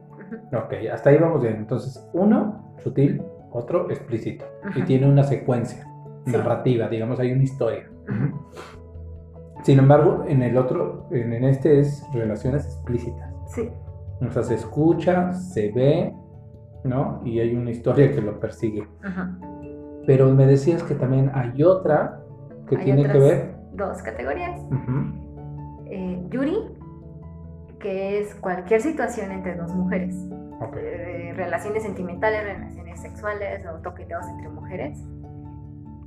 Ok, 0.52 0.74
hasta 0.92 1.10
ahí 1.10 1.18
vamos 1.18 1.42
bien. 1.42 1.56
Entonces, 1.56 2.08
uno, 2.12 2.74
sutil, 2.78 3.22
otro, 3.52 3.90
explícito. 3.90 4.44
Y 4.74 4.82
tiene 4.82 5.08
una 5.08 5.22
secuencia 5.22 5.86
narrativa, 6.26 6.88
digamos, 6.88 7.18
hay 7.20 7.32
una 7.32 7.42
historia. 7.42 7.88
Sin 9.62 9.78
embargo, 9.78 10.24
en 10.26 10.42
el 10.42 10.56
otro, 10.56 11.08
en, 11.10 11.44
este 11.44 11.80
es 11.80 12.06
relaciones 12.12 12.64
explícitas. 12.64 13.32
Sí. 13.48 13.68
O 14.26 14.30
sea, 14.30 14.42
se 14.42 14.54
escucha, 14.54 15.32
se 15.32 15.70
ve, 15.72 16.14
¿no? 16.84 17.20
Y 17.24 17.40
hay 17.40 17.54
una 17.54 17.70
historia 17.70 18.10
que 18.12 18.20
lo 18.20 18.38
persigue. 18.38 18.86
Pero 20.06 20.30
me 20.30 20.46
decías 20.46 20.82
que 20.82 20.94
también 20.94 21.30
hay 21.34 21.62
otra 21.62 22.20
que 22.68 22.76
tiene 22.76 23.10
que 23.10 23.18
ver. 23.18 23.54
Dos 23.72 24.02
categorías. 24.02 24.60
Eh, 25.86 26.22
Yuri, 26.30 26.56
que 27.78 28.20
es 28.20 28.34
cualquier 28.36 28.80
situación 28.80 29.32
entre 29.32 29.56
dos 29.56 29.72
mujeres. 29.74 30.14
Eh, 30.76 31.32
relaciones 31.36 31.82
sentimentales, 31.82 32.44
relaciones 32.44 33.00
sexuales 33.00 33.64
o 33.66 33.80
toqueteos 33.80 34.26
entre 34.28 34.48
mujeres. 34.50 34.98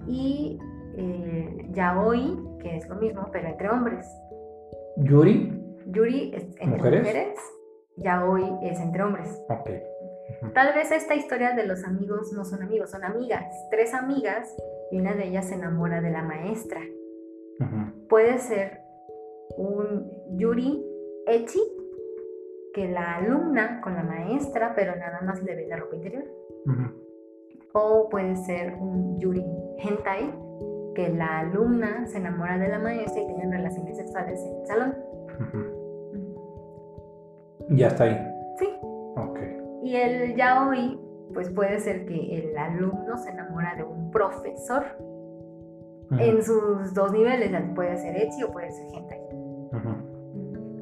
Y 0.07 0.59
eh, 0.95 1.67
yaoi, 1.71 2.38
que 2.59 2.77
es 2.77 2.88
lo 2.88 2.95
mismo, 2.95 3.29
pero 3.31 3.47
entre 3.47 3.69
hombres. 3.69 4.07
¿Yuri? 4.97 5.59
Yuri 5.88 6.33
es 6.35 6.43
entre 6.59 7.00
mujeres, 7.00 7.39
yaoi 7.97 8.43
es 8.62 8.79
entre 8.79 9.03
hombres. 9.03 9.43
Tal 10.53 10.73
vez 10.73 10.91
esta 10.91 11.15
historia 11.15 11.53
de 11.53 11.65
los 11.65 11.83
amigos 11.83 12.31
no 12.33 12.45
son 12.45 12.63
amigos, 12.63 12.91
son 12.91 13.03
amigas. 13.03 13.45
Tres 13.71 13.93
amigas 13.93 14.55
y 14.91 14.99
una 14.99 15.13
de 15.13 15.27
ellas 15.27 15.47
se 15.47 15.55
enamora 15.55 16.01
de 16.01 16.11
la 16.11 16.21
maestra. 16.21 16.81
Puede 18.09 18.37
ser 18.39 18.81
un 19.57 20.11
Yuri 20.37 20.83
Echi, 21.27 21.59
que 22.73 22.89
la 22.89 23.15
alumna 23.15 23.81
con 23.81 23.95
la 23.95 24.03
maestra, 24.03 24.73
pero 24.75 24.95
nada 24.95 25.21
más 25.21 25.41
le 25.43 25.55
ve 25.55 25.67
la 25.67 25.77
ropa 25.77 25.95
interior. 25.95 26.25
O 27.73 28.09
puede 28.09 28.35
ser 28.35 28.75
un 28.75 29.17
Yuri 29.19 29.45
Hentai, 29.77 30.33
que 30.95 31.09
la 31.09 31.39
alumna 31.39 32.05
se 32.07 32.17
enamora 32.17 32.57
de 32.57 32.67
la 32.67 32.79
maestra 32.79 33.21
y 33.21 33.27
tienen 33.27 33.51
relaciones 33.51 33.97
sexuales 33.97 34.39
en 34.39 34.59
el 34.59 34.65
salón. 34.67 34.95
Ya 37.69 37.87
está 37.87 38.03
ahí. 38.03 38.32
Y 39.83 39.95
el 39.95 40.35
yaoi, 40.35 40.99
pues 41.33 41.49
puede 41.49 41.79
ser 41.79 42.05
que 42.05 42.37
el 42.37 42.57
alumno 42.57 43.17
se 43.17 43.31
enamora 43.31 43.75
de 43.75 43.83
un 43.83 44.11
profesor 44.11 44.83
en 46.17 46.41
sus 46.41 46.93
dos 46.93 47.11
niveles, 47.11 47.51
puede 47.75 47.97
ser 47.97 48.15
echi 48.15 48.43
o 48.43 48.51
puede 48.51 48.71
ser 48.71 48.85
hentai. 48.93 49.19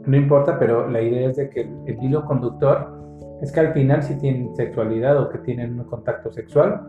No 0.05 0.17
importa, 0.17 0.59
pero 0.59 0.87
la 0.87 1.01
idea 1.01 1.29
es 1.29 1.37
de 1.37 1.49
que 1.49 1.61
el 1.61 2.03
hilo 2.03 2.25
conductor 2.25 2.99
es 3.41 3.51
que 3.51 3.59
al 3.59 3.73
final 3.73 4.03
si 4.03 4.15
tienen 4.19 4.55
sexualidad 4.55 5.19
o 5.19 5.29
que 5.29 5.39
tienen 5.39 5.79
un 5.79 5.85
contacto 5.85 6.31
sexual 6.31 6.81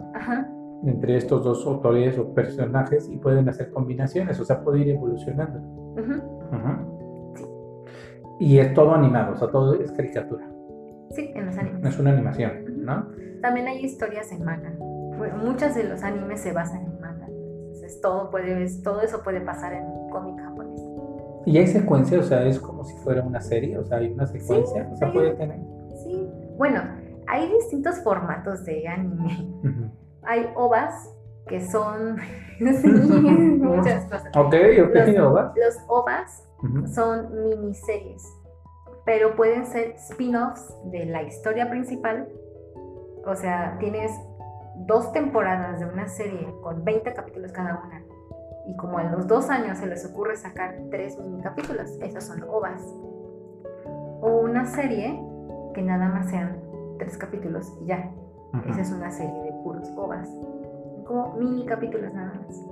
entre 0.85 1.17
estos 1.17 1.45
dos 1.45 1.65
autores 1.67 2.19
o 2.19 2.35
personajes 2.35 3.09
y 3.09 3.17
pueden 3.17 3.49
hacer 3.49 3.71
combinaciones, 3.71 4.39
o 4.41 4.45
sea, 4.45 4.63
puede 4.63 4.81
ir 4.81 4.91
evolucionando. 4.91 5.61
Y 8.41 8.59
es 8.59 8.75
todo 8.75 8.93
animado, 8.93 9.33
o 9.35 9.37
sea, 9.37 9.49
todo 9.49 9.75
es 9.75 9.93
caricatura. 9.93 10.52
Sí, 11.13 11.31
en 11.35 11.47
los 11.47 11.57
animes. 11.57 11.85
Es 11.85 11.99
una 11.99 12.13
animación, 12.13 12.85
¿no? 12.85 13.07
También 13.41 13.67
hay 13.67 13.85
historias 13.85 14.31
en 14.33 14.45
manga. 14.45 14.73
muchos 15.43 15.75
de 15.75 15.85
los 15.85 16.03
animes 16.03 16.41
se 16.41 16.53
basan 16.53 16.85
en 16.85 17.01
manga. 17.01 17.27
Entonces, 17.27 18.01
todo, 18.01 18.31
puede, 18.31 18.67
todo 18.83 19.03
eso 19.03 19.23
puede 19.23 19.41
pasar 19.41 19.73
en 19.75 19.85
un 19.85 20.11
cómic 20.11 20.43
japonés. 20.43 20.81
¿Y 21.45 21.59
hay 21.59 21.67
secuencia? 21.67 22.21
O 22.21 22.23
sea, 22.23 22.45
es 22.47 22.59
como 22.59 22.85
si 22.85 22.97
fuera 22.99 23.23
una 23.23 23.41
serie, 23.41 23.77
o 23.79 23.85
sea, 23.85 23.99
hay 23.99 24.13
una 24.13 24.27
secuencia, 24.27 24.89
o 24.93 24.97
sea, 24.97 25.13
puede 25.13 25.35
tener... 25.35 25.59
Sí, 26.05 26.29
bueno, 26.57 26.81
hay 27.27 27.51
distintos 27.53 27.99
formatos 28.01 28.65
de 28.65 28.87
anime. 28.87 29.53
Hay 30.23 30.47
ovas, 30.55 31.11
que 31.47 31.61
son 31.61 32.17
muchas 32.61 34.05
cosas. 34.05 34.31
Ok, 34.37 34.55
ok, 34.85 34.95
los, 35.09 35.19
ovas. 35.19 35.53
Los 35.57 35.77
ovas 35.89 36.49
son 36.95 37.43
miniseries, 37.43 38.23
pero 39.05 39.35
pueden 39.37 39.67
ser 39.67 39.93
spin-offs 39.97 40.75
de 40.85 41.07
la 41.07 41.23
historia 41.23 41.69
principal. 41.69 42.29
O 43.25 43.35
sea, 43.35 43.77
tienes 43.79 44.13
dos 44.77 45.13
temporadas 45.13 45.81
de 45.81 45.87
una 45.87 46.09
serie 46.09 46.49
con 46.63 46.85
20 46.85 47.13
capítulos 47.13 47.53
cada 47.53 47.83
una 47.85 48.03
y 48.67 48.77
como 48.77 48.99
a 48.99 49.05
los 49.05 49.27
dos 49.27 49.51
años 49.51 49.79
se 49.79 49.87
les 49.87 50.05
ocurre 50.05 50.37
sacar 50.37 50.77
tres 50.91 51.19
mini 51.19 51.41
capítulos, 51.43 51.99
esos 52.01 52.25
son 52.25 52.43
ovas. 52.45 52.83
O 54.21 54.41
una 54.45 54.67
serie 54.67 55.21
que 55.75 55.83
nada 55.83 56.09
más 56.09 56.31
sean 56.31 56.61
tres 56.99 57.19
capítulos 57.19 57.73
y 57.83 57.87
ya. 57.87 58.11
Esa 58.69 58.83
es 58.83 58.93
una 58.93 59.11
serie 59.11 59.43
de 59.43 59.53
puros 59.65 59.91
ovas. 59.97 60.29
Como 61.07 61.35
mini 61.39 61.67
capítulos 61.67 62.13
nada 62.15 62.35
más. 62.35 62.67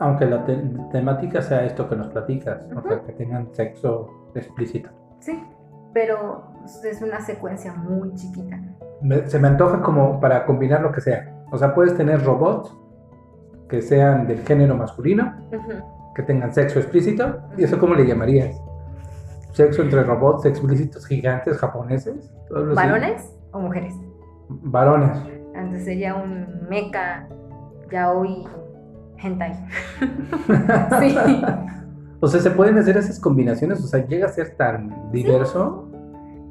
Aunque 0.00 0.26
la 0.26 0.44
temática 0.90 1.42
sea 1.42 1.64
esto 1.64 1.88
que 1.88 1.96
nos 1.96 2.08
platicas, 2.08 2.64
o 2.74 2.80
sea, 2.82 3.02
que 3.02 3.12
tengan 3.12 3.52
sexo 3.52 4.30
explícito. 4.34 4.88
Sí, 5.18 5.42
pero 5.92 6.44
es 6.84 7.02
una 7.02 7.20
secuencia 7.20 7.74
muy 7.74 8.14
chiquita. 8.14 8.60
se 9.26 9.38
me 9.38 9.48
antoja 9.48 9.80
como 9.80 10.20
para 10.20 10.44
combinar 10.44 10.82
lo 10.82 10.92
que 10.92 11.00
sea. 11.00 11.34
O 11.50 11.58
sea, 11.58 11.74
puedes 11.74 11.96
tener 11.96 12.24
robots 12.24 12.76
que 13.68 13.82
sean 13.82 14.26
del 14.26 14.40
género 14.46 14.76
masculino, 14.76 15.34
que 16.14 16.22
tengan 16.22 16.52
sexo 16.52 16.78
explícito, 16.78 17.38
¿y 17.56 17.64
eso 17.64 17.78
cómo 17.78 17.94
le 17.94 18.06
llamarías? 18.06 18.60
¿Sexo 19.52 19.82
entre 19.82 20.02
robots 20.02 20.44
explícitos 20.46 21.06
gigantes 21.06 21.58
japoneses? 21.58 22.32
¿Varones 22.74 23.36
o 23.52 23.60
mujeres? 23.60 23.94
Varones. 24.48 25.18
Entonces 25.54 25.84
sería 25.84 26.14
un 26.14 26.66
mecha 26.68 27.26
yaoi 27.90 28.46
hentai. 29.18 29.52
sí. 31.00 31.16
O 32.20 32.26
sea, 32.26 32.40
se 32.40 32.50
pueden 32.50 32.78
hacer 32.78 32.96
esas 32.96 33.20
combinaciones, 33.20 33.82
o 33.84 33.86
sea, 33.86 34.04
llega 34.04 34.26
a 34.26 34.30
ser 34.30 34.56
tan 34.56 35.12
diverso. 35.12 35.88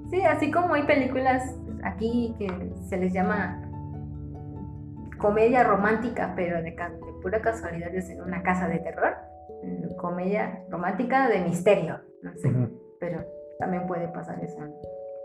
Sí, 0.09 0.21
así 0.21 0.49
como 0.49 0.73
hay 0.73 0.83
películas 0.83 1.43
aquí 1.83 2.33
que 2.37 2.47
se 2.87 2.97
les 2.97 3.11
llama 3.11 3.61
comedia 5.17 5.63
romántica, 5.63 6.33
pero 6.35 6.61
de, 6.61 6.75
pura 7.21 7.41
casualidad 7.41 7.93
es 7.93 8.09
en 8.09 8.21
una 8.21 8.43
casa 8.43 8.67
de 8.69 8.79
terror, 8.79 9.15
mm, 9.63 9.95
comedia 9.97 10.63
romántica 10.69 11.27
de 11.27 11.41
misterio, 11.41 11.99
no 12.21 12.33
sé, 12.37 12.49
pero 12.99 13.25
también 13.59 13.87
puede 13.87 14.07
pasar 14.07 14.41
eso. 14.41 14.59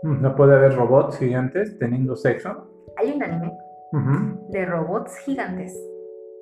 Mm, 0.03 0.21
¿No 0.21 0.35
puede 0.35 0.55
haber 0.55 0.75
robots 0.75 1.17
gigantes 1.19 1.77
teniendo 1.79 2.15
sexo? 2.15 2.69
Hay 2.97 3.11
un 3.11 3.23
anime 3.23 3.53
de 4.49 4.65
robots 4.65 5.15
gigantes 5.19 5.73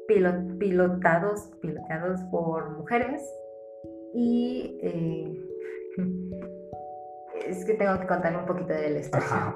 pilotados, 0.08 1.52
pilotados 1.62 2.22
por 2.32 2.78
mujeres 2.78 3.22
y 4.14 4.80
eh, 4.82 5.46
es 7.48 7.66
que 7.66 7.74
tengo 7.74 8.00
que 8.00 8.08
contar 8.08 8.38
un 8.38 8.46
poquito 8.46 8.74
de 8.74 8.90
la 8.90 9.00
historia. 9.00 9.28
Ajá, 9.28 9.56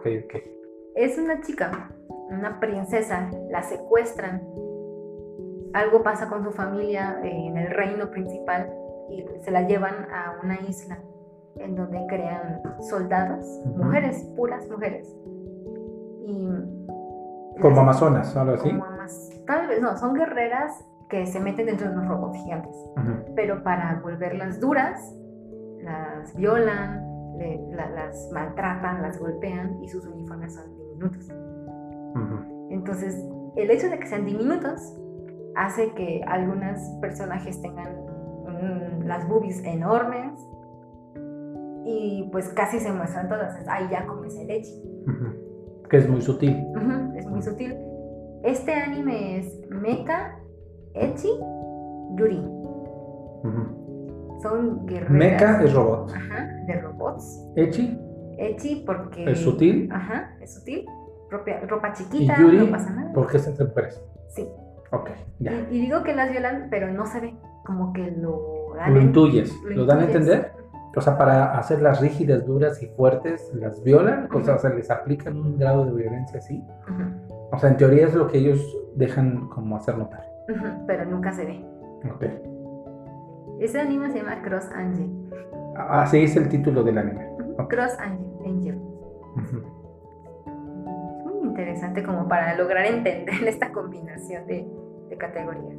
Es 0.96 1.18
una 1.18 1.42
chica 1.42 1.90
una 2.30 2.60
princesa, 2.60 3.30
la 3.50 3.62
secuestran, 3.62 4.42
algo 5.74 6.04
pasa 6.04 6.30
con 6.30 6.44
su 6.44 6.52
familia 6.52 7.20
en 7.24 7.58
el 7.58 7.70
reino 7.72 8.10
principal 8.10 8.74
y 9.10 9.26
se 9.42 9.52
la 9.52 9.64
llevan 9.64 10.08
a 10.12 10.40
una 10.44 10.60
isla 10.62 11.00
en 11.58 11.76
donde 11.76 12.04
crean 12.08 12.62
soldados, 12.82 13.46
mujeres, 13.76 14.24
puras 14.36 14.68
mujeres. 14.70 15.08
Y 16.26 16.50
como 17.62 17.82
amazonas, 17.82 18.36
algo 18.36 18.56
así. 18.56 18.72
tal 19.46 19.68
vez 19.68 19.82
no, 19.82 19.98
son 19.98 20.14
guerreras 20.14 20.86
que 21.10 21.26
se 21.26 21.40
meten 21.40 21.68
dentro 21.68 21.90
de 21.90 21.96
unos 21.96 22.08
robots 22.08 22.38
gigantes. 22.44 22.76
Pero 23.36 23.64
para 23.64 24.00
volverlas 24.02 24.60
duras, 24.60 25.16
las 25.82 26.36
violan, 26.36 27.04
las 27.72 28.30
maltratan, 28.32 29.02
las 29.02 29.20
golpean 29.20 29.82
y 29.84 29.90
sus 29.90 30.06
uniformes 30.06 30.56
son 30.56 30.76
diminutos. 30.76 31.30
Entonces, 32.70 33.24
el 33.56 33.72
hecho 33.72 33.90
de 33.90 34.00
que 34.00 34.08
sean 34.08 34.26
diminutos 34.26 34.98
hace 35.56 35.94
que 35.94 36.24
algunos 36.28 36.80
personajes 37.02 37.62
tengan 37.62 37.88
las 39.06 39.28
boobies 39.28 39.64
enormes 39.64 40.34
y 41.86 42.28
pues 42.32 42.50
casi 42.50 42.80
se 42.80 42.92
muestran 42.92 43.30
todas. 43.30 43.56
Ahí 43.68 43.88
ya 43.92 44.06
comienza 44.08 44.42
el 44.42 44.48
leche. 44.48 44.74
Que 45.90 45.98
es 45.98 46.10
muy 46.10 46.22
sutil. 46.22 46.66
es 47.16 47.28
muy 47.28 47.42
sutil. 47.42 47.76
Este 48.44 48.74
anime 48.74 49.40
es 49.40 49.62
Mecha, 49.70 50.36
Echi, 50.96 51.30
Yuri. 52.16 52.42
Son 54.42 54.86
guerreras. 54.86 55.12
Mecha 55.12 55.64
es 55.64 55.74
robot. 55.74 56.12
Ajá, 56.16 56.48
de 56.68 56.82
robots. 56.82 57.52
Echi. 57.56 58.00
Echi 58.38 58.84
porque... 58.86 59.32
Es 59.32 59.40
sutil. 59.40 59.90
Ajá, 59.92 60.36
es 60.42 60.54
sutil 60.54 60.86
ropa, 61.30 61.94
chiquita, 61.94 62.38
no 62.38 62.72
pasa 62.72 62.92
nada. 62.92 63.14
¿Por 63.14 63.28
qué 63.28 63.38
es 63.38 63.48
entre 63.48 63.66
mujeres? 63.66 64.02
Sí. 64.30 64.48
Ok, 64.92 65.10
ya. 65.40 65.68
Y, 65.72 65.82
digo 65.82 66.04
que 66.04 66.16
las 66.16 66.32
violan, 66.32 66.68
pero 66.70 66.92
no 66.92 67.06
se 67.06 67.20
ve, 67.20 67.36
como 67.66 67.92
que 67.94 68.12
lo 68.12 68.74
dan. 68.76 68.94
Lo 68.94 69.02
intuyes, 69.02 69.54
¿lo 69.64 69.86
dan 69.86 70.00
a 70.00 70.06
entender? 70.06 70.52
o 70.98 71.02
sea, 71.02 71.18
para 71.18 71.58
hacerlas 71.58 72.00
rígidas, 72.00 72.46
duras 72.46 72.82
y 72.82 72.88
fuertes, 72.88 73.52
las 73.54 73.84
violan, 73.84 74.30
o 74.34 74.42
sea, 74.42 74.70
les 74.70 74.90
aplican 74.90 75.36
un 75.36 75.58
grado 75.58 75.84
de 75.86 75.92
violencia 75.92 76.40
así. 76.40 76.64
O 77.52 77.60
sea, 77.60 77.70
en 77.70 77.76
teoría 77.76 78.08
es 78.08 78.14
lo 78.14 78.30
que 78.30 78.38
ellos 78.38 78.62
dejan 78.96 79.50
como 79.50 79.76
hacer 79.76 79.98
notar. 79.98 80.26
Pero 80.88 81.06
nunca 81.06 81.32
se 81.32 81.46
ve. 81.46 81.66
Ok. 82.14 82.24
Ese 83.60 83.80
anime 83.80 84.12
se 84.12 84.20
llama 84.20 84.42
Cross 84.42 84.70
Angel. 84.74 85.10
Ah, 85.78 86.06
sí, 86.06 86.24
es 86.24 86.36
el 86.36 86.50
título 86.50 86.84
del 86.84 86.98
anime. 86.98 87.30
Cross 87.70 87.98
Angel. 88.00 88.80
Muy 91.26 91.48
interesante 91.48 92.04
como 92.04 92.28
para 92.28 92.56
lograr 92.58 92.86
entender 92.86 93.44
esta 93.48 93.72
combinación 93.72 94.46
de, 94.48 94.68
de 95.10 95.18
categorías. 95.18 95.78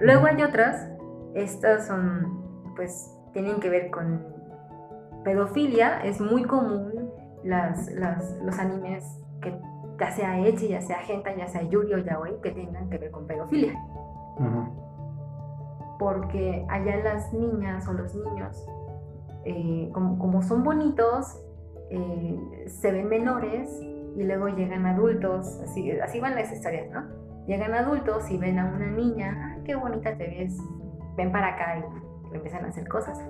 Luego 0.00 0.26
hay 0.26 0.42
otras, 0.42 0.88
estas 1.34 1.86
son, 1.86 2.72
pues, 2.74 3.14
tienen 3.32 3.60
que 3.60 3.68
ver 3.68 3.90
con 3.90 4.24
pedofilia. 5.24 6.00
Es 6.00 6.20
muy 6.20 6.44
común 6.44 7.10
las, 7.44 7.90
los 8.42 8.58
animes 8.58 9.04
que 9.42 9.54
ya 10.00 10.10
sea 10.10 10.38
Echi, 10.38 10.68
ya 10.68 10.80
sea 10.80 10.98
Genta, 11.00 11.34
ya 11.36 11.46
sea 11.46 11.62
Yuri 11.62 11.94
o 11.94 11.98
Yaoi, 11.98 12.40
que 12.40 12.50
tengan 12.50 12.88
que 12.88 12.98
ver 12.98 13.10
con 13.10 13.26
pedofilia. 13.26 13.74
Porque 15.98 16.66
allá 16.70 16.96
las 17.04 17.32
niñas 17.34 17.86
o 17.86 17.92
los 17.92 18.14
niños, 18.14 18.66
eh, 19.44 19.90
como, 19.92 20.42
son 20.42 20.64
bonitos, 20.64 21.38
eh, 21.90 22.64
se 22.66 22.90
ven 22.90 23.08
menores 23.08 23.78
y 24.16 24.22
luego 24.24 24.48
llegan 24.48 24.86
adultos, 24.86 25.60
así, 25.62 25.90
así 26.00 26.18
van 26.20 26.34
las 26.34 26.50
historias, 26.50 26.90
¿no? 26.90 27.02
Llegan 27.46 27.74
adultos 27.74 28.30
y 28.30 28.38
ven 28.38 28.58
a 28.58 28.64
una 28.64 28.90
niña, 28.90 29.58
qué 29.64 29.74
bonita 29.74 30.16
te 30.16 30.26
ves, 30.26 30.56
ven 31.16 31.30
para 31.30 31.48
acá 31.48 31.78
y 31.78 32.30
le 32.30 32.36
empiezan 32.36 32.64
a 32.64 32.68
hacer 32.68 32.88
cosas. 32.88 33.20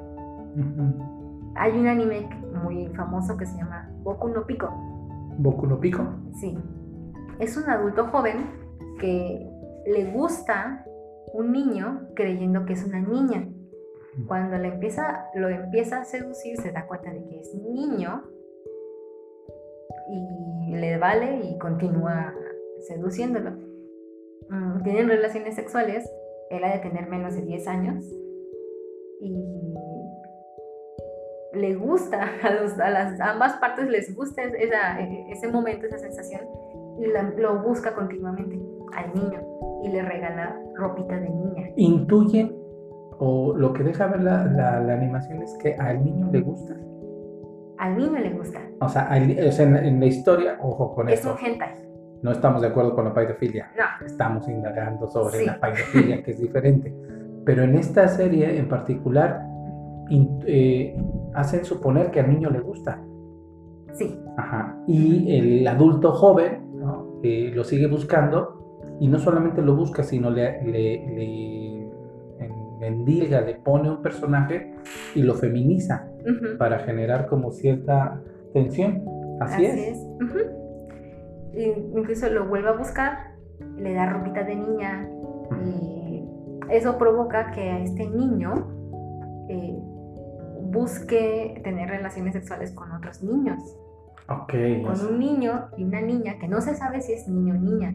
Hay 1.56 1.78
un 1.78 1.88
anime 1.88 2.28
muy 2.62 2.88
famoso 2.94 3.36
que 3.36 3.46
se 3.46 3.56
llama 3.56 3.90
Boku 4.02 4.28
no 4.28 4.46
Pico. 4.46 4.68
¿Boku 5.40 5.66
no 5.66 5.80
Pico? 5.80 6.06
Sí. 6.38 6.56
Es 7.38 7.56
un 7.56 7.68
adulto 7.70 8.08
joven 8.08 8.44
que 9.00 9.48
le 9.86 10.12
gusta 10.12 10.84
un 11.32 11.52
niño 11.52 12.08
creyendo 12.14 12.66
que 12.66 12.74
es 12.74 12.84
una 12.84 13.00
niña. 13.00 13.48
Cuando 14.26 14.58
le 14.58 14.68
empieza, 14.68 15.30
lo 15.34 15.48
empieza 15.48 16.00
a 16.00 16.04
seducir, 16.04 16.58
se 16.58 16.72
da 16.72 16.86
cuenta 16.86 17.10
de 17.10 17.24
que 17.24 17.40
es 17.40 17.54
niño 17.54 18.22
y 20.10 20.76
le 20.76 20.98
vale 20.98 21.40
y 21.42 21.56
continúa 21.58 22.34
seduciéndolo. 22.80 23.52
Mm, 24.50 24.82
tienen 24.82 25.08
relaciones 25.08 25.54
sexuales, 25.54 26.10
él 26.50 26.64
ha 26.64 26.72
de 26.72 26.80
tener 26.80 27.08
menos 27.08 27.34
de 27.34 27.42
10 27.42 27.66
años 27.66 28.04
y 29.20 29.69
le 31.52 31.74
gusta, 31.74 32.22
a, 32.42 32.90
las 32.90 33.20
ambas 33.20 33.54
partes 33.54 33.88
les 33.88 34.14
gusta 34.14 34.42
ese 34.42 35.48
momento, 35.48 35.86
esa 35.86 35.98
sensación, 35.98 36.42
y 36.98 37.06
lo 37.40 37.62
busca 37.62 37.94
continuamente 37.94 38.60
al 38.94 39.14
niño 39.14 39.40
y 39.82 39.88
le 39.88 40.02
regala 40.02 40.56
ropita 40.74 41.18
de 41.18 41.28
niña. 41.28 41.70
¿Intuyen 41.76 42.56
o 43.18 43.54
lo 43.56 43.72
que 43.72 43.82
deja 43.82 44.06
ver 44.06 44.22
la, 44.22 44.76
animación 44.76 45.42
es 45.42 45.56
que 45.62 45.74
al 45.74 46.04
niño 46.04 46.28
le 46.32 46.40
gusta? 46.40 46.74
Al 47.78 47.96
niño 47.96 48.18
le 48.18 48.30
gusta. 48.30 48.60
O 48.80 48.88
sea, 48.88 49.08
en, 49.16 50.00
la 50.00 50.06
historia, 50.06 50.58
ojo 50.60 50.94
con 50.94 51.08
eso. 51.08 51.34
Es 51.34 51.40
un 51.40 51.46
hentai. 51.46 51.74
No 52.22 52.32
estamos 52.32 52.60
de 52.60 52.68
acuerdo 52.68 52.94
con 52.94 53.06
la 53.06 53.14
paidofilia. 53.14 53.72
No. 53.76 54.06
Estamos 54.06 54.46
indagando 54.46 55.08
sobre 55.08 55.46
la 55.46 55.58
paidofilia, 55.58 56.22
que 56.22 56.32
es 56.32 56.38
diferente. 56.38 56.94
Pero 57.46 57.62
en 57.62 57.76
esta 57.76 58.06
serie 58.08 58.58
en 58.58 58.68
particular, 58.68 59.49
eh, 60.46 60.96
hacen 61.34 61.64
suponer 61.64 62.10
que 62.10 62.20
al 62.20 62.30
niño 62.30 62.50
le 62.50 62.60
gusta. 62.60 63.02
Sí. 63.92 64.18
Ajá. 64.36 64.82
Y 64.86 65.36
el 65.36 65.66
adulto 65.66 66.12
joven 66.12 66.68
lo 67.22 67.64
sigue 67.64 67.86
buscando 67.86 68.96
y 69.00 69.08
no 69.08 69.18
solamente 69.18 69.62
lo 69.62 69.76
busca, 69.76 70.02
sino 70.02 70.30
le, 70.30 70.62
le, 70.64 71.90
le 72.80 72.86
endilga, 72.86 73.42
le 73.42 73.54
pone 73.56 73.90
un 73.90 74.02
personaje 74.02 74.74
y 75.14 75.22
lo 75.22 75.34
feminiza 75.34 76.08
para 76.58 76.78
generar 76.80 77.26
como 77.26 77.52
cierta 77.52 78.20
tensión. 78.52 79.04
Así, 79.40 79.64
es. 79.64 80.06
incluso 81.54 82.28
lo 82.30 82.46
vuelve 82.46 82.68
a 82.68 82.72
buscar, 82.72 83.36
le 83.76 83.94
da 83.94 84.06
ropita 84.06 84.44
de 84.44 84.56
niña 84.56 85.08
y 85.64 86.24
eso 86.70 86.98
provoca 86.98 87.50
que 87.52 87.62
a 87.70 87.80
este 87.80 88.08
niño 88.08 88.68
eh, 89.48 89.78
busque 90.60 91.60
tener 91.64 91.88
relaciones 91.88 92.34
sexuales 92.34 92.72
con 92.72 92.92
otros 92.92 93.22
niños. 93.22 93.58
Ok. 94.28 94.52
Con 94.84 95.06
un 95.06 95.18
niño 95.18 95.68
y 95.76 95.84
una 95.84 96.00
niña 96.00 96.38
que 96.38 96.48
no 96.48 96.60
se 96.60 96.74
sabe 96.74 97.00
si 97.00 97.12
es 97.12 97.26
niño 97.28 97.54
o 97.54 97.58
niña. 97.58 97.94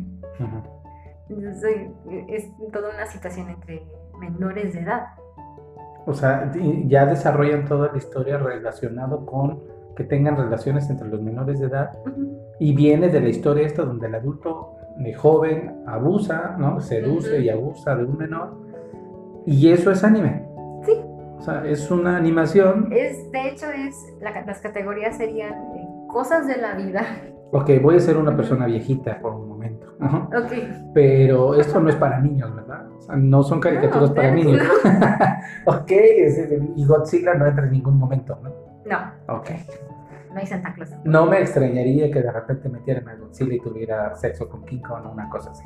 Entonces 1.29 1.91
es 2.27 2.51
toda 2.71 2.89
una 2.93 3.05
situación 3.07 3.49
entre 3.49 3.83
menores 4.19 4.73
de 4.73 4.81
edad. 4.81 5.05
O 6.05 6.13
sea, 6.13 6.51
ya 6.85 7.05
desarrollan 7.05 7.65
toda 7.65 7.91
la 7.91 7.97
historia 7.97 8.37
relacionado 8.37 9.25
con 9.25 9.63
que 9.95 10.03
tengan 10.03 10.35
relaciones 10.35 10.89
entre 10.89 11.07
los 11.07 11.21
menores 11.21 11.59
de 11.59 11.67
edad 11.67 11.91
y 12.59 12.75
viene 12.75 13.09
de 13.09 13.21
la 13.21 13.29
historia 13.29 13.65
esta 13.65 13.83
donde 13.83 14.07
el 14.07 14.15
adulto 14.15 14.75
de 14.97 15.13
joven 15.13 15.83
abusa, 15.87 16.57
¿no? 16.59 16.79
Seduce 16.79 17.39
y 17.39 17.49
abusa 17.49 17.95
de 17.95 18.03
un 18.03 18.17
menor 18.17 18.57
y 19.45 19.69
eso 19.69 19.91
es 19.91 20.03
anime. 20.03 20.44
O 21.37 21.41
sea, 21.41 21.65
es 21.65 21.91
una 21.91 22.17
animación. 22.17 22.89
Es, 22.91 23.31
de 23.31 23.49
hecho, 23.49 23.69
es 23.69 23.95
las 24.19 24.59
categorías 24.59 25.17
serían 25.17 25.53
eh, 25.53 25.87
cosas 26.07 26.47
de 26.47 26.57
la 26.57 26.75
vida. 26.75 27.05
Ok, 27.51 27.69
voy 27.81 27.97
a 27.97 27.99
ser 27.99 28.17
una 28.17 28.35
persona 28.35 28.65
viejita 28.65 29.19
por 29.19 29.33
un 29.33 29.47
momento. 29.47 29.87
Ok. 30.01 30.51
Pero 30.93 31.55
esto 31.55 31.79
no 31.79 31.89
es 31.89 31.95
para 31.95 32.19
niños, 32.19 32.53
¿verdad? 32.55 32.87
O 32.91 33.01
sea, 33.01 33.15
no 33.15 33.43
son 33.43 33.59
caricaturas 33.59 34.11
para 34.11 34.31
niños. 34.31 34.61
ok, 35.65 35.91
y 36.75 36.85
Godzilla 36.85 37.33
no 37.35 37.45
entra 37.45 37.65
en 37.65 37.71
ningún 37.71 37.97
momento, 37.97 38.37
¿no? 38.41 38.49
No. 38.85 39.37
Ok. 39.37 39.51
No 40.31 40.39
hay 40.39 40.47
Santa 40.47 40.73
Claus. 40.73 40.91
No 41.05 41.25
me 41.27 41.39
extrañaría 41.39 42.11
que 42.11 42.21
de 42.21 42.31
repente 42.31 42.67
metieran 42.67 43.07
a 43.07 43.15
Godzilla 43.15 43.53
y 43.53 43.59
tuviera 43.59 44.13
sexo 44.15 44.49
con 44.49 44.65
King 44.65 44.81
Kong 44.81 45.05
o 45.05 45.11
una 45.11 45.29
cosa 45.29 45.51
así. 45.51 45.63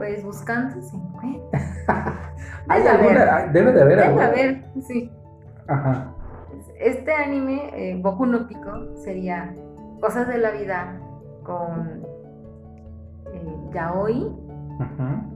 Pues 0.00 0.24
buscando 0.24 0.80
se 0.80 0.96
encuentra. 0.96 1.60
¿Hay 2.68 2.86
alguna, 2.86 3.48
debe 3.52 3.70
de 3.70 3.82
haber 3.82 3.98
Debe 3.98 4.22
haber, 4.22 4.64
sí. 4.80 5.12
Ajá. 5.68 6.14
Este 6.78 7.12
anime, 7.12 7.70
eh, 7.74 8.00
Boku 8.00 8.24
no 8.24 8.48
Pico, 8.48 8.96
sería 8.96 9.54
cosas 10.00 10.26
de 10.28 10.38
la 10.38 10.52
vida 10.52 10.98
con 11.42 12.02
eh, 13.34 13.56
yaoi, 13.74 14.34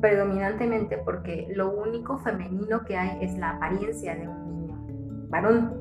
predominantemente 0.00 0.96
porque 0.96 1.46
lo 1.54 1.70
único 1.70 2.16
femenino 2.16 2.86
que 2.86 2.96
hay 2.96 3.18
es 3.20 3.36
la 3.36 3.50
apariencia 3.50 4.14
de 4.14 4.28
un 4.28 4.46
niño, 4.48 5.28
varón. 5.28 5.74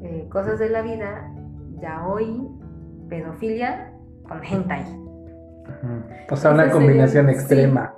Eh, 0.00 0.28
cosas 0.30 0.60
de 0.60 0.68
la 0.68 0.82
vida, 0.82 1.28
yaoi, 1.80 2.48
pedofilia 3.08 3.92
con 4.28 4.44
hentai. 4.44 4.84
O 6.30 6.36
sea, 6.36 6.52
una 6.52 6.70
combinación 6.70 7.28
extrema. 7.28 7.94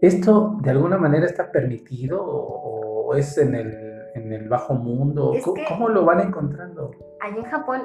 ¿Esto 0.00 0.58
de 0.62 0.70
alguna 0.70 0.96
manera 0.96 1.26
está 1.26 1.50
permitido 1.50 2.20
o, 2.22 3.14
es 3.14 3.38
en 3.38 3.54
el, 3.54 4.48
bajo 4.48 4.74
mundo? 4.74 5.32
¿Cómo, 5.68 5.88
lo 5.88 6.04
van 6.04 6.20
encontrando? 6.20 6.90
Allí 7.20 7.38
en 7.38 7.44
Japón 7.44 7.82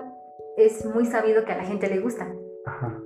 es 0.58 0.86
muy 0.86 1.06
sabido 1.06 1.44
que 1.46 1.54
a 1.54 1.58
la 1.58 1.64
gente 1.64 1.88
le 1.88 2.00
gusta. 2.00 2.28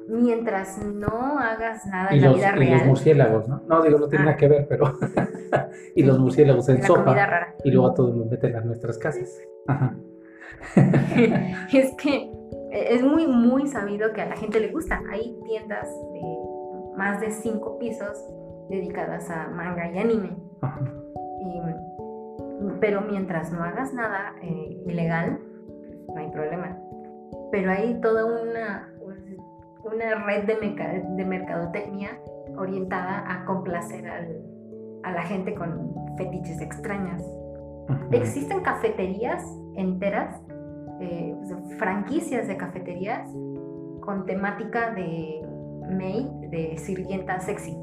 Mientras 0.08 0.78
no 0.84 1.40
hagas 1.40 1.86
nada 1.88 2.12
en 2.12 2.22
la 2.22 2.34
vida 2.34 2.52
real. 2.52 2.70
Y 2.70 2.78
los 2.78 2.86
murciélagos, 2.86 3.48
¿no? 3.48 3.64
No, 3.68 3.82
digo, 3.82 3.98
no 3.98 4.08
tiene 4.08 4.24
ah. 4.24 4.26
nada 4.26 4.38
que 4.38 4.48
ver, 4.48 4.68
pero. 4.68 4.94
y 5.96 6.04
los 6.04 6.20
murciélagos 6.20 6.70
en 6.70 6.84
sopa. 6.84 7.16
Y 7.64 7.72
luego 7.72 7.88
a 7.88 7.94
todos 7.94 8.16
nos 8.16 8.28
meten 8.28 8.56
a 8.56 8.62
nuestras 8.62 8.98
casas. 9.00 9.42
Ajá. 9.68 9.96
es 11.74 11.94
que 11.96 12.32
es 12.78 13.04
muy, 13.04 13.28
muy 13.28 13.68
sabido 13.68 14.14
que 14.14 14.22
a 14.22 14.26
la 14.28 14.36
gente 14.36 14.60
le 14.60 14.72
gusta. 14.72 15.02
Hay 15.12 15.40
tiendas 15.46 15.88
de 16.14 16.22
más 16.98 17.22
de 17.22 17.32
cinco 17.32 17.78
pisos 17.78 18.18
dedicadas 18.70 19.30
a 19.30 19.48
manga 19.48 19.90
y 19.92 19.98
anime. 19.98 20.38
pero 22.80 23.02
mientras 23.02 23.52
no 23.52 23.64
hagas 23.64 23.94
nada 23.94 24.36
eh, 24.42 24.82
ilegal, 24.86 25.40
no 26.08 26.18
hay 26.18 26.30
problema. 26.30 26.78
Pero 27.52 27.72
hay 27.72 28.00
toda 28.02 28.26
una, 28.26 28.94
una 29.84 30.26
red 30.26 30.46
de, 30.46 31.04
de 31.16 31.26
mercadotecnia 31.26 32.20
orientada 32.58 33.24
a 33.28 33.46
complacer 33.46 34.08
a 35.04 35.12
la 35.12 35.22
gente 35.24 35.54
con 35.54 35.94
fetiches 36.18 36.62
extrañas. 36.62 37.24
Existen 38.12 38.62
cafeterías 38.62 39.44
enteras, 39.76 40.42
eh, 41.02 41.36
franquicias 41.78 42.48
de 42.48 42.58
cafeterías 42.58 43.30
con 44.02 44.26
temática 44.26 44.92
de 44.94 45.42
maid, 45.90 46.28
de 46.50 46.78
sirvienta 46.78 47.40
sexy 47.40 47.78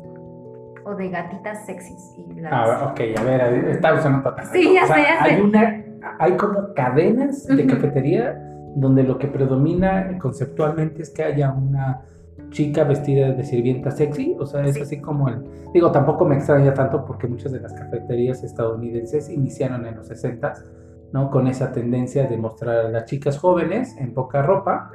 de 0.92 1.08
gatitas 1.08 1.64
sexys. 1.64 2.14
Y 2.18 2.44
Ah, 2.50 2.90
ok, 2.90 3.00
a 3.18 3.22
ver, 3.22 3.68
está 3.68 3.94
usando 3.94 4.34
Sí, 4.52 4.74
ya 4.74 4.86
sé, 4.86 5.02
ya 5.02 5.24
sé. 5.24 5.30
Hay 5.30 5.40
una, 5.40 5.82
hay 6.18 6.32
como 6.36 6.74
cadenas 6.74 7.46
de 7.46 7.66
cafetería 7.66 8.38
donde 8.76 9.04
lo 9.04 9.18
que 9.18 9.28
predomina 9.28 10.18
conceptualmente 10.18 11.02
es 11.02 11.10
que 11.10 11.22
haya 11.22 11.52
una 11.52 12.02
chica 12.50 12.84
vestida 12.84 13.32
de 13.32 13.44
sirvienta 13.44 13.90
sexy, 13.90 14.36
o 14.38 14.46
sea, 14.46 14.64
es 14.66 14.80
así 14.80 15.00
como 15.00 15.28
el... 15.28 15.42
Digo, 15.72 15.90
tampoco 15.90 16.24
me 16.24 16.36
extraña 16.36 16.74
tanto 16.74 17.04
porque 17.04 17.26
muchas 17.26 17.52
de 17.52 17.60
las 17.60 17.72
cafeterías 17.72 18.44
estadounidenses 18.44 19.30
iniciaron 19.30 19.86
en 19.86 19.96
los 19.96 20.08
60 20.08 20.54
¿no? 21.14 21.30
Con 21.30 21.46
esa 21.46 21.70
tendencia 21.70 22.26
de 22.26 22.36
mostrar 22.36 22.86
a 22.86 22.88
las 22.88 23.04
chicas 23.04 23.38
jóvenes 23.38 23.96
en 23.98 24.12
poca 24.12 24.42
ropa 24.42 24.90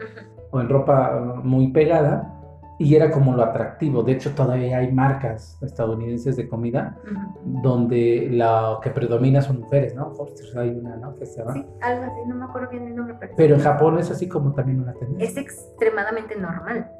o 0.51 0.59
en 0.59 0.67
ropa 0.67 1.39
muy 1.41 1.71
pegada 1.71 2.35
y 2.77 2.93
era 2.93 3.09
como 3.09 3.33
lo 3.33 3.43
atractivo. 3.43 4.03
De 4.03 4.11
hecho, 4.11 4.35
todavía 4.35 4.79
hay 4.79 4.91
marcas 4.91 5.57
estadounidenses 5.61 6.35
de 6.35 6.49
comida 6.49 6.97
donde 7.45 8.27
lo 8.31 8.81
que 8.83 8.89
predomina 8.89 9.41
son 9.41 9.61
mujeres, 9.61 9.95
¿no? 9.95 10.13
hay 10.57 10.69
una, 10.71 10.97
¿no? 10.97 11.15
Que 11.15 11.25
se 11.25 11.39
llama. 11.39 11.53
Sí, 11.53 11.65
algo 11.81 12.03
así, 12.03 12.19
no 12.27 12.35
me 12.35 12.43
acuerdo 12.43 12.69
bien 12.69 12.87
el 12.87 12.95
nombre. 12.97 13.15
Pero, 13.37 13.55
en 13.55 13.61
Japón 13.61 13.97
es 13.97 14.11
así 14.11 14.27
como 14.27 14.53
también 14.53 14.81
una 14.81 14.93
tendencia. 14.93 15.25
Es 15.25 15.37
extremadamente 15.37 16.35
normal. 16.35 16.91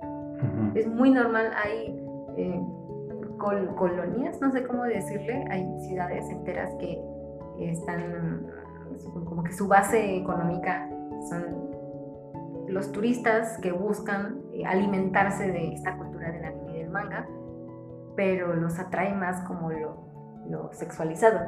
Es 0.75 0.88
muy 0.88 1.10
normal. 1.10 1.51
Hay 1.62 1.93
eh, 2.38 2.62
colonias, 3.38 4.39
no 4.39 4.49
sé 4.49 4.63
cómo 4.63 4.86
decirle, 4.86 5.43
hay 5.49 5.67
ciudades 5.82 6.29
enteras 6.29 6.73
que 6.79 7.01
están 7.60 8.47
como 9.04 9.44
que 9.44 9.54
su 9.54 9.68
base 9.68 10.18
económica 10.18 10.90
son 11.30 11.70
los 12.68 12.92
turistas 12.92 13.58
que 13.58 13.72
buscan 13.72 14.42
eh, 14.54 14.66
alimentarse 14.66 15.52
de 15.52 15.74
esta 15.74 15.98
cultura 15.98 16.32
del 16.32 16.46
anime 16.46 16.78
y 16.78 16.80
del 16.82 16.90
manga, 16.90 17.28
pero 18.16 18.54
los 18.54 18.80
atrae 18.80 19.14
más 19.14 19.42
como 19.48 19.72
lo, 19.72 20.10
lo 20.50 20.72
sexualizado. 20.74 21.40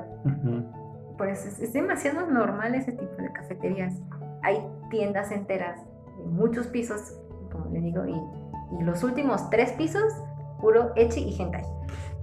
Por 1.17 1.29
eso 1.29 1.47
es, 1.47 1.73
demasiado 1.73 2.25
normal 2.25 2.73
ese 2.75 2.93
tipo 2.93 3.15
de 3.17 3.31
cafeterías. 3.31 3.93
Hay 4.41 4.57
tiendas 4.89 5.31
enteras 5.31 5.79
muchos 6.25 6.67
pisos, 6.67 7.19
como 7.51 7.65
le 7.69 7.81
digo, 7.81 8.05
y, 8.05 8.79
y 8.79 8.83
los 8.83 9.03
últimos 9.03 9.49
tres 9.49 9.71
pisos, 9.73 10.11
puro 10.59 10.91
echi 10.95 11.21
y 11.21 11.39
hentai. 11.39 11.63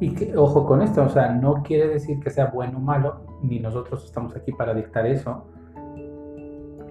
Y 0.01 0.15
que, 0.15 0.37
ojo 0.37 0.65
con 0.65 0.83
esto, 0.83 1.03
o 1.05 1.09
sea, 1.09 1.33
no 1.33 1.63
quiere 1.63 1.89
decir 1.89 2.21
que 2.21 2.31
sea 2.31 2.47
bueno 2.47 2.79
o 2.79 2.81
malo, 2.81 3.21
ni 3.43 3.59
nosotros 3.59 4.05
estamos 4.05 4.35
aquí 4.37 4.53
para 4.53 4.73
dictar 4.75 5.07
eso. 5.07 5.47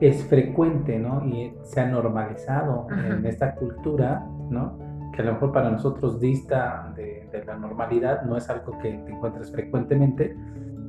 Es 0.01 0.25
frecuente, 0.25 0.99
¿no? 0.99 1.25
Y 1.25 1.53
se 1.63 1.79
ha 1.79 1.87
normalizado 1.87 2.87
en 2.91 3.25
esta 3.25 3.55
cultura, 3.55 4.27
¿no? 4.49 4.77
Que 5.13 5.21
a 5.21 5.25
lo 5.25 5.33
mejor 5.33 5.51
para 5.53 5.71
nosotros 5.71 6.19
dista 6.19 6.93
de, 6.95 7.15
la 7.45 7.55
normalidad, 7.55 8.23
no 8.23 8.35
es 8.35 8.49
algo 8.49 8.77
que 8.79 8.91
te 8.91 9.11
encuentres 9.11 9.51
frecuentemente. 9.51 10.35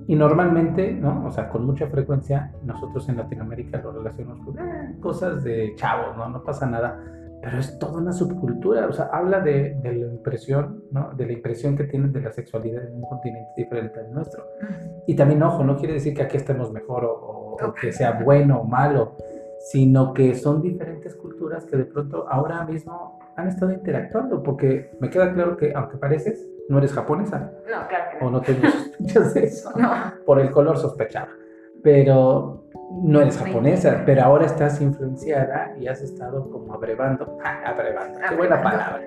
Y 0.07 0.17
normalmente, 0.17 0.93
¿no? 0.93 1.27
O 1.27 1.31
sea, 1.31 1.49
con 1.51 1.67
mucha 1.67 1.87
frecuencia, 1.87 2.53
nosotros 2.65 3.09
en 3.09 3.19
Latinoamérica 3.19 3.79
lo 3.81 3.93
relacionamos 3.93 4.45
con 4.45 4.59
eh, 4.59 4.97
cosas 5.01 5.45
de 5.45 5.75
chavos, 5.77 6.17
¿no? 6.17 6.29
No 6.29 6.43
pasa 6.43 6.67
nada 6.67 6.99
pero 7.41 7.59
es 7.59 7.79
toda 7.79 7.99
una 7.99 8.13
subcultura, 8.13 8.87
o 8.87 8.93
sea, 8.93 9.11
habla 9.13 9.41
de, 9.41 9.75
de, 9.81 9.93
la 9.93 10.07
impresión, 10.07 10.85
¿no? 10.91 11.13
De 11.15 11.27
la 11.27 11.33
impresión 11.33 11.77
que 11.77 11.85
tienen 11.85 12.13
de 12.13 12.21
la 12.21 12.33
sexualidad 12.33 12.85
en 12.85 12.97
un 12.97 13.03
continente 13.03 13.51
diferente 13.57 14.01
al 14.01 14.13
nuestro. 14.13 14.45
Y 15.07 15.15
también, 15.15 15.43
ojo, 15.43 15.63
no 15.63 15.77
quiere 15.77 15.95
decir 15.95 16.15
que 16.15 16.23
aquí 16.23 16.37
estemos 16.37 16.73
mejor 16.73 17.05
o, 17.05 17.57
que 17.81 17.93
sea 17.93 18.21
bueno 18.25 18.61
o 18.61 18.65
malo, 18.65 19.17
sino 19.61 20.13
que 20.15 20.35
son 20.35 20.63
diferentes 20.63 21.15
culturas 21.15 21.65
que 21.65 21.77
de 21.77 21.85
pronto 21.85 22.27
ahora 22.29 22.65
mismo 22.65 23.19
han 23.37 23.49
estado 23.49 23.73
interactuando, 23.73 24.43
porque 24.43 24.91
me 25.01 25.11
queda 25.11 25.33
claro 25.33 25.57
que, 25.57 25.73
aunque 25.75 25.97
pareces, 25.97 26.49
no 26.69 26.79
eres 26.79 26.93
japonesa. 26.93 27.53
No, 27.71 27.87
claro. 27.89 28.27
O 28.27 28.31
no 28.31 28.41
tengo 28.41 28.69
sospechas 28.71 29.35
de 29.35 29.45
eso. 29.45 29.71
No. 29.77 29.91
Por 30.25 30.41
el 30.41 30.51
color 30.51 30.77
sospechado. 30.77 31.29
Pero 31.83 32.65
no 32.91 33.21
eres 33.21 33.37
japonesa, 33.37 34.03
pero 34.07 34.23
ahora 34.23 34.47
estás 34.47 34.81
influenciada 34.81 35.75
y 35.79 35.87
has 35.87 36.01
estado 36.03 36.51
como 36.51 36.73
abrevando, 36.75 37.39
abrevando, 37.65 38.19
qué 38.29 38.35
buena 38.35 38.63
palabra. 38.63 39.03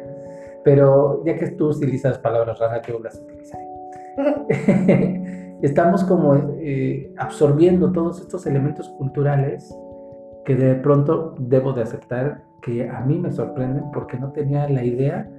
Pero 0.63 1.23
ya 1.25 1.37
que 1.37 1.47
tú 1.51 1.69
utilizas 1.69 2.19
palabras 2.19 2.59
raras, 2.59 2.85
yo 2.87 2.99
las 2.99 3.19
utilizaré. 3.19 3.65
Estamos 5.61 6.03
como 6.03 6.35
eh, 6.59 7.13
absorbiendo 7.17 7.91
todos 7.91 8.19
estos 8.21 8.45
elementos 8.47 8.89
culturales 8.89 9.75
que 10.45 10.55
de 10.55 10.75
pronto 10.75 11.35
debo 11.37 11.73
de 11.73 11.83
aceptar 11.83 12.43
que 12.61 12.89
a 12.89 13.01
mí 13.01 13.17
me 13.17 13.31
sorprenden 13.31 13.91
porque 13.91 14.17
no 14.17 14.31
tenía 14.31 14.67
la 14.69 14.83
idea 14.83 15.29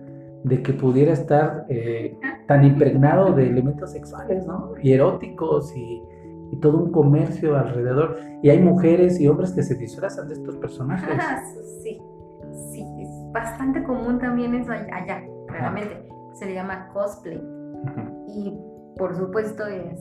de 0.45 0.63
que 0.63 0.73
pudiera 0.73 1.13
estar 1.13 1.67
eh, 1.69 2.17
tan 2.47 2.65
impregnado 2.65 3.33
de 3.33 3.49
elementos 3.49 3.93
sexuales, 3.93 4.47
¿no? 4.47 4.75
Y 4.83 4.93
eróticos 4.93 5.77
y 5.77 6.03
y 6.53 6.61
todo 6.61 6.79
un 6.79 6.93
comercio 6.93 7.57
alrededor. 7.57 8.17
Y 8.43 8.51
hay 8.51 8.61
mujeres 8.61 9.19
y 9.19 9.27
hombres 9.27 9.53
que 9.53 9.63
se 9.63 9.75
disfrazan 9.75 10.29
de 10.29 10.35
estos 10.35 10.57
personajes. 10.59 11.19
sí, 11.83 12.01
sí, 12.71 12.87
es 13.01 13.09
bastante 13.33 13.83
común 13.85 14.19
también 14.19 14.55
eso 14.55 14.71
allá, 14.71 15.25
claramente. 15.49 16.07
Se 16.35 16.47
le 16.47 16.55
llama 16.55 16.89
cosplay. 16.93 17.43
Y 18.29 18.57
por 18.97 19.15
supuesto, 19.17 19.67
es, 19.67 19.99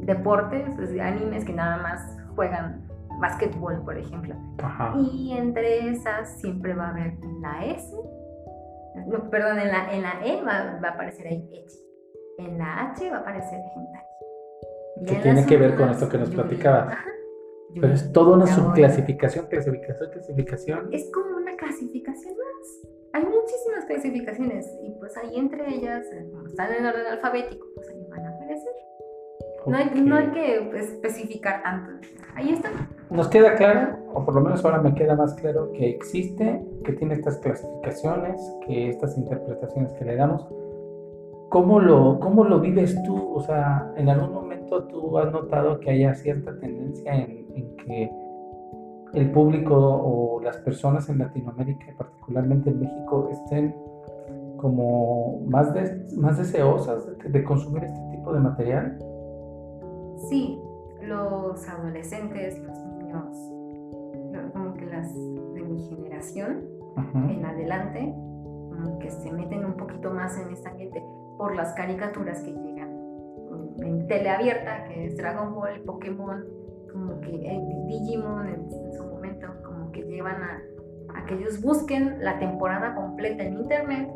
deportes, 0.00 0.76
de 0.76 1.00
animes 1.00 1.44
que 1.44 1.52
nada 1.52 1.76
más 1.76 2.16
juegan 2.34 2.86
básquetbol, 3.20 3.82
por 3.84 3.96
ejemplo. 3.96 4.34
Y 5.12 5.32
entre 5.36 5.90
esas 5.90 6.40
siempre 6.40 6.74
va 6.74 6.86
a 6.86 6.90
haber 6.90 7.18
la 7.40 7.64
S, 7.66 7.94
perdón, 9.30 9.58
en 9.58 9.68
la, 9.68 9.92
en 9.92 10.02
la 10.02 10.20
E 10.24 10.42
va, 10.42 10.88
a 10.88 10.92
aparecer 10.92 11.26
ahí 11.26 11.48
Echi. 11.52 11.78
En 12.38 12.58
la 12.58 12.90
H 12.90 13.10
va 13.10 13.18
a 13.18 13.20
aparecer 13.20 13.60
hentai 13.60 14.10
que 15.06 15.16
tiene 15.16 15.46
que 15.46 15.56
ver 15.56 15.76
con 15.76 15.90
esto 15.90 16.08
que 16.08 16.18
nos 16.18 16.30
platicabas. 16.30 16.96
Pero 17.74 17.92
es 17.92 18.12
toda 18.12 18.36
una 18.36 18.46
subclasificación, 18.46 19.46
clasificación, 19.46 20.10
clasificación. 20.10 20.88
Es 20.92 21.10
como 21.12 21.36
una 21.36 21.56
clasificación 21.56 22.34
más. 22.36 22.90
Hay 23.12 23.24
muchísimas 23.24 23.84
clasificaciones 23.86 24.66
y 24.82 24.90
pues 24.98 25.16
ahí 25.16 25.36
entre 25.36 25.68
ellas, 25.68 26.04
eh, 26.12 26.28
como 26.32 26.46
están 26.46 26.72
en 26.72 26.86
orden 26.86 27.06
alfabético, 27.06 27.66
pues 27.74 27.88
ahí 27.90 28.06
van 28.08 28.26
a 28.26 28.30
aparecer. 28.30 28.72
No, 29.66 29.76
hay, 29.76 29.90
no, 30.00 30.16
hay, 30.16 30.30
que 30.30 30.78
especificar 30.78 31.62
tanto. 31.62 32.06
Ahí 32.34 32.50
está. 32.50 32.70
Nos 33.10 33.28
queda 33.28 33.56
claro, 33.56 33.98
o 34.14 34.24
por 34.24 34.34
lo 34.34 34.40
menos 34.40 34.64
ahora 34.64 34.80
me 34.80 34.94
queda 34.94 35.16
más 35.16 35.34
claro, 35.34 35.70
que 35.72 35.90
existe, 35.90 36.64
que 36.84 36.92
tiene 36.92 37.14
estas 37.14 37.38
clasificaciones, 37.38 38.40
que 38.66 38.88
estas 38.88 39.18
interpretaciones 39.18 39.92
que 39.92 40.04
le 40.04 40.16
damos. 40.16 40.48
¿Cómo 41.50 41.80
lo, 41.80 42.20
cómo 42.20 42.44
lo 42.44 42.60
vives 42.60 42.96
tú? 43.02 43.34
O 43.34 43.40
sea, 43.40 43.92
en 43.96 44.08
algún 44.08 44.32
momento 44.32 44.84
tú 44.84 45.18
has 45.18 45.32
notado 45.32 45.80
que 45.80 45.90
haya 45.90 46.14
cierta 46.14 46.56
tendencia 46.60 47.12
en, 47.12 47.76
que 47.76 48.08
el 49.14 49.32
público 49.32 49.74
o 49.74 50.40
las 50.40 50.58
personas 50.58 51.08
en 51.08 51.18
Latinoamérica, 51.18 51.86
particularmente 51.98 52.70
en 52.70 52.78
México, 52.78 53.28
estén 53.32 53.74
como 54.58 55.40
más, 55.48 55.74
más 56.16 56.38
deseosas 56.38 57.08
de, 57.18 57.42
consumir 57.42 57.82
este 57.82 58.00
tipo 58.12 58.32
de 58.32 58.38
material? 58.38 58.96
Sí, 60.28 60.56
los 61.02 61.68
adolescentes, 61.68 62.60
los 62.60 62.78
niños, 62.78 64.52
como 64.52 64.74
que 64.74 64.86
las 64.86 65.12
de 65.12 65.62
mi 65.62 65.82
generación 65.88 66.64
en 67.28 67.44
adelante, 67.44 68.14
como 68.70 69.00
que 69.00 69.10
se 69.10 69.32
meten 69.32 69.64
un 69.64 69.74
poquito 69.74 70.12
más 70.12 70.38
en 70.38 70.52
este 70.52 70.68
ambiente 70.68 71.02
por 71.40 71.56
las 71.56 71.72
caricaturas 71.72 72.42
que 72.42 72.52
llegan 72.52 72.90
en 73.78 74.06
teleabierta, 74.06 74.84
que 74.84 75.06
es 75.06 75.16
Dragon 75.16 75.54
Ball, 75.54 75.80
Pokémon, 75.86 76.44
como 76.92 77.18
que 77.22 77.30
Digimon 77.86 78.46
en, 78.46 78.92
su 78.92 79.04
momento, 79.06 79.46
como 79.64 79.90
que 79.90 80.02
llevan 80.02 80.36
a, 80.42 80.62
a 81.14 81.24
que 81.24 81.36
ellos 81.36 81.62
busquen 81.62 82.22
la 82.22 82.38
temporada 82.38 82.94
completa 82.94 83.42
en 83.42 83.54
internet 83.54 84.10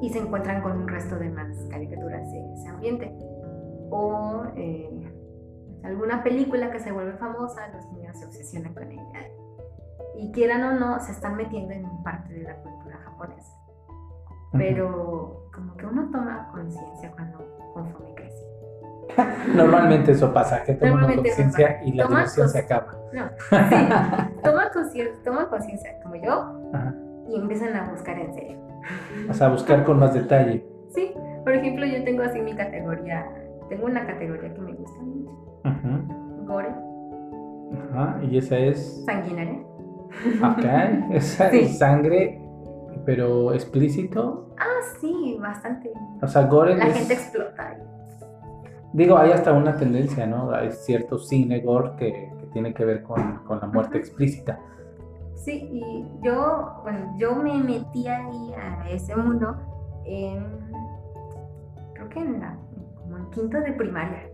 y 0.00 0.10
se 0.10 0.18
encuentran 0.18 0.60
con 0.60 0.72
un 0.72 0.88
resto 0.88 1.16
de 1.20 1.30
más 1.30 1.56
caricaturas 1.70 2.32
de 2.32 2.52
ese 2.52 2.68
ambiente. 2.68 3.16
O 3.90 4.42
eh, 4.56 5.08
alguna 5.84 6.24
película 6.24 6.72
que 6.72 6.80
se 6.80 6.90
vuelve 6.90 7.12
famosa, 7.12 7.68
los 7.68 7.92
niños 7.92 8.18
se 8.18 8.26
obsesionan 8.26 8.74
con 8.74 8.90
ella. 8.90 9.30
Y 10.16 10.32
quieran 10.32 10.64
o 10.64 10.80
no, 10.80 10.98
se 10.98 11.12
están 11.12 11.36
metiendo 11.36 11.72
en 11.72 12.02
parte 12.02 12.34
de 12.34 12.42
la 12.42 12.56
cultura 12.56 12.96
japonesa. 13.04 13.56
Pero 14.50 15.41
como 15.52 15.76
que 15.76 15.86
uno 15.86 16.08
toma 16.10 16.48
conciencia 16.52 17.10
cuando 17.12 17.38
conforme 17.74 18.14
crece. 18.14 18.46
Normalmente 19.54 20.12
eso 20.12 20.32
pasa, 20.32 20.62
que 20.64 20.74
toma 20.74 21.14
conciencia 21.14 21.82
y 21.84 21.92
la 21.92 22.06
diversión 22.06 22.48
se 22.48 22.58
acaba. 22.60 22.96
No, 23.12 23.28
sí, 23.50 23.88
toma 24.42 24.70
conciencia, 25.48 26.00
como 26.02 26.16
yo, 26.16 26.72
y 27.28 27.36
empiezan 27.36 27.76
a 27.76 27.90
buscar 27.90 28.18
en 28.18 28.32
serio. 28.34 28.58
O 29.28 29.34
sea, 29.34 29.48
buscar 29.48 29.84
con 29.84 29.98
más 29.98 30.14
detalle. 30.14 30.66
Sí, 30.90 31.12
por 31.44 31.52
ejemplo, 31.54 31.84
yo 31.86 32.02
tengo 32.04 32.22
así 32.22 32.40
mi 32.40 32.54
categoría, 32.54 33.26
tengo 33.68 33.86
una 33.86 34.06
categoría 34.06 34.52
que 34.54 34.60
me 34.60 34.72
gusta 34.72 35.00
mucho. 35.02 35.60
Ajá. 35.64 36.00
Gore. 36.44 36.74
Ajá, 37.90 38.18
y 38.22 38.38
esa 38.38 38.58
es... 38.58 39.04
Sanguinaria. 39.04 39.60
Ok, 40.42 41.12
esa 41.12 41.48
es 41.48 41.78
sangre, 41.78 42.41
pero 43.04 43.52
explícito. 43.52 44.54
Ah, 44.58 44.80
sí, 45.00 45.36
bastante. 45.40 45.92
O 46.20 46.26
sea, 46.26 46.46
gore 46.46 46.76
La 46.76 46.86
gente 46.86 47.14
explota. 47.14 47.76
Digo, 48.92 49.16
hay 49.16 49.32
hasta 49.32 49.52
una 49.52 49.76
tendencia, 49.76 50.26
¿no? 50.26 50.52
Hay 50.52 50.70
cierto 50.72 51.18
cine 51.18 51.60
gore 51.60 51.96
que, 51.96 52.32
tiene 52.52 52.74
que 52.74 52.84
ver 52.84 53.02
con, 53.02 53.38
con 53.46 53.60
la 53.60 53.66
muerte 53.66 53.96
explícita. 53.96 54.60
Sí, 55.34 55.68
y 55.72 56.06
yo, 56.22 56.80
bueno, 56.82 57.14
yo 57.16 57.34
me 57.34 57.54
metí 57.54 58.06
ahí 58.06 58.52
a 58.54 58.88
ese 58.90 59.16
mundo 59.16 59.56
en, 60.04 60.44
creo 61.94 62.08
que 62.10 62.20
en 62.20 62.40
la, 62.40 62.58
como 63.00 63.18
en 63.18 63.30
quinto 63.30 63.58
de 63.58 63.72
primaria. 63.72 64.28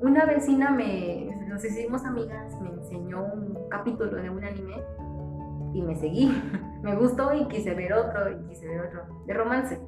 Una 0.00 0.24
vecina 0.26 0.70
me, 0.70 1.30
nos 1.48 1.64
hicimos 1.64 2.04
amigas, 2.04 2.60
me 2.60 2.70
enseñó 2.70 3.22
un 3.22 3.68
capítulo 3.68 4.16
de 4.16 4.28
un 4.28 4.42
anime 4.44 4.82
y 5.72 5.82
me 5.82 5.94
seguí. 5.96 6.30
me 6.82 6.96
gustó 6.96 7.34
y 7.34 7.46
quise 7.48 7.74
ver 7.74 7.92
otro 7.92 8.30
y 8.30 8.48
quise 8.48 8.66
ver 8.68 8.86
otro. 8.86 9.24
De 9.26 9.34
romance. 9.34 9.78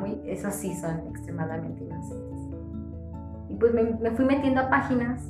muy, 0.00 0.20
esos 0.26 0.54
sí 0.54 0.74
son 0.74 1.08
extremadamente 1.08 1.84
inocentes. 1.84 2.38
Y 3.48 3.56
pues 3.56 3.74
me, 3.74 3.82
me 3.82 4.10
fui 4.12 4.24
metiendo 4.24 4.62
a 4.62 4.70
páginas, 4.70 5.22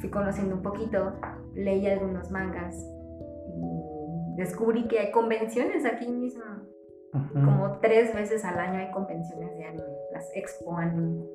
fui 0.00 0.10
conociendo 0.10 0.56
un 0.56 0.62
poquito, 0.62 1.14
leí 1.54 1.86
algunos 1.86 2.30
mangas 2.30 2.76
descubrí 4.36 4.88
que 4.88 4.98
hay 4.98 5.10
convenciones 5.10 5.84
aquí 5.84 6.08
mismo. 6.08 6.42
Como 7.34 7.78
tres 7.80 8.14
veces 8.14 8.42
al 8.44 8.58
año 8.58 8.78
hay 8.78 8.90
convenciones 8.90 9.54
de 9.58 9.64
anime, 9.64 9.84
las 10.12 10.34
expo 10.34 10.76
anime. 10.76 11.26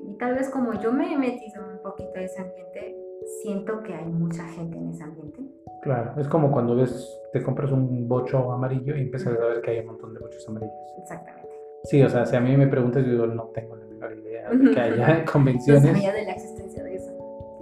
Y 0.00 0.16
tal 0.16 0.34
vez 0.34 0.48
como 0.48 0.72
yo 0.80 0.92
me 0.92 1.12
he 1.12 1.18
metido 1.18 1.62
un 1.70 1.82
poquito 1.82 2.12
a 2.16 2.22
ese 2.22 2.40
ambiente, 2.40 2.96
siento 3.42 3.82
que 3.82 3.94
hay 3.94 4.06
mucha 4.06 4.44
gente 4.44 4.78
en 4.78 4.88
ese 4.88 5.04
ambiente. 5.04 5.42
Claro, 5.90 6.12
es 6.18 6.28
como 6.28 6.52
cuando 6.52 6.76
ves, 6.76 7.20
te 7.32 7.42
compras 7.42 7.72
un 7.72 8.06
bocho 8.06 8.52
amarillo 8.52 8.96
y 8.96 9.00
empiezas 9.00 9.36
a 9.36 9.44
ver 9.44 9.60
que 9.60 9.72
hay 9.72 9.80
un 9.80 9.86
montón 9.86 10.14
de 10.14 10.20
bochos 10.20 10.48
amarillos. 10.48 10.72
Exactamente. 10.98 11.50
Sí, 11.82 12.00
o 12.00 12.08
sea, 12.08 12.24
si 12.24 12.36
a 12.36 12.40
mí 12.40 12.56
me 12.56 12.68
preguntas, 12.68 13.04
yo 13.04 13.26
no 13.26 13.46
tengo 13.46 13.74
la 13.74 13.86
menor 13.86 14.16
idea 14.16 14.50
de 14.50 14.70
que 14.70 14.80
haya 14.80 15.24
convenciones. 15.32 15.82
No 15.82 15.88
sabía 15.88 16.12
de 16.12 16.24
la 16.26 16.30
existencia 16.30 16.84
de 16.84 16.94
eso. 16.94 17.12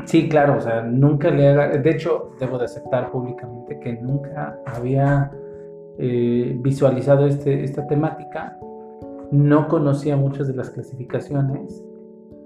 Sí, 0.05 0.29
claro, 0.29 0.59
o 0.59 0.61
sea, 0.61 0.83
nunca 0.83 1.31
le 1.31 1.49
haga, 1.49 1.69
de 1.69 1.91
hecho, 1.91 2.33
debo 2.39 2.59
de 2.59 2.67
aceptar 2.67 3.11
públicamente 3.11 3.81
que 3.81 3.95
nunca 3.95 4.59
había 4.67 5.31
eh, 5.97 6.55
visualizado 6.61 7.27
este, 7.27 7.65
esta 7.65 7.87
temática, 7.87 8.59
no 9.31 9.69
conocía 9.69 10.19
muchas 10.19 10.49
de 10.49 10.55
las 10.55 10.69
clasificaciones, 10.69 11.83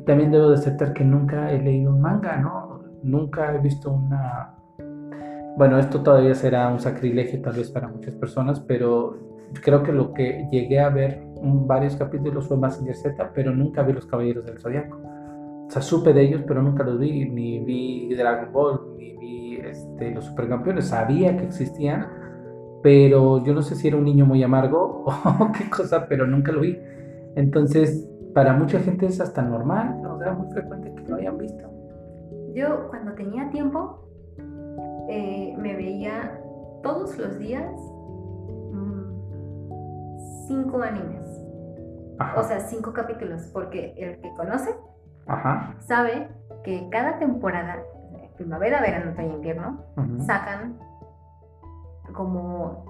también 0.07 0.31
debo 0.31 0.51
de 0.51 0.59
aceptar 0.59 0.93
que 0.93 1.03
nunca 1.03 1.51
he 1.51 1.61
leído 1.61 1.93
un 1.93 2.03
manga, 2.03 2.37
¿no? 2.37 2.85
Nunca 3.03 3.53
he 3.53 3.59
visto 3.59 3.91
una... 3.91 4.62
Bueno, 5.57 5.79
esto 5.79 6.03
todavía 6.03 6.35
será 6.35 6.69
un 6.69 6.81
sacrilegio 6.81 7.41
tal 7.43 7.55
vez 7.55 7.71
para 7.71 7.89
muchas 7.89 8.15
personas, 8.15 8.61
pero 8.61 9.19
creo 9.63 9.83
que 9.83 9.93
lo 9.93 10.15
que 10.15 10.49
llegué 10.51 10.81
a 10.81 10.89
ver 10.89 11.23
varios 11.43 11.97
capítulos 11.97 12.47
fue 12.47 12.57
Massinger 12.57 12.97
Z, 12.97 13.33
pero 13.35 13.53
nunca 13.53 13.83
vi 13.83 13.93
Los 13.93 14.07
Caballeros 14.07 14.47
del 14.47 14.59
Zodiaco. 14.59 14.99
O 15.67 15.71
sea, 15.71 15.83
supe 15.83 16.13
de 16.13 16.23
ellos, 16.23 16.43
pero 16.47 16.63
nunca 16.63 16.85
los 16.85 16.99
vi, 16.99 17.29
ni 17.29 17.59
vi 17.61 18.15
Dragon 18.15 18.53
Ball, 18.53 18.97
ni 18.97 19.17
vi 19.17 19.57
este, 19.57 20.11
los 20.11 20.27
supercampeones. 20.27 20.87
Sabía 20.87 21.37
que 21.37 21.45
existían, 21.45 22.09
pero 22.83 23.43
yo 23.45 23.55
no 23.55 23.63
sé 23.63 23.75
si 23.75 23.89
era 23.89 23.97
un 23.97 24.05
niño 24.05 24.27
muy 24.27 24.43
amargo 24.43 25.05
o 25.41 25.53
qué 25.53 25.69
cosa, 25.71 26.07
pero 26.09 26.27
nunca 26.27 26.53
lo 26.53 26.61
vi. 26.61 26.79
Entonces, 27.37 28.09
para 28.35 28.53
mucha 28.55 28.81
gente 28.81 29.07
es 29.07 29.21
hasta 29.21 29.43
normal, 29.43 30.01
¿no? 30.03 30.15
o 30.15 30.19
sea, 30.19 30.33
muy 30.33 30.51
frecuente 30.53 30.95
que 30.95 31.09
lo 31.09 31.17
hayan 31.17 31.39
visto. 31.39 31.71
Yo 32.55 32.89
cuando 32.91 33.13
tenía 33.13 33.49
tiempo, 33.51 34.03
eh, 35.09 35.55
me 35.59 35.75
veía 35.75 36.41
todos 36.83 37.17
los 37.19 37.39
días 37.39 37.73
mm, 38.73 40.49
cinco 40.49 40.83
animes. 40.83 41.23
O 42.37 42.43
sea, 42.43 42.61
cinco 42.61 42.93
capítulos, 42.93 43.43
porque 43.53 43.95
el 43.97 44.21
que 44.21 44.33
conoce 44.35 44.77
sabe 45.81 46.29
que 46.63 46.89
cada 46.91 47.19
temporada, 47.19 47.83
primavera, 48.37 48.81
verano, 48.81 49.13
otoño, 49.13 49.37
invierno, 49.37 49.85
sacan 50.25 50.79
como 52.13 52.85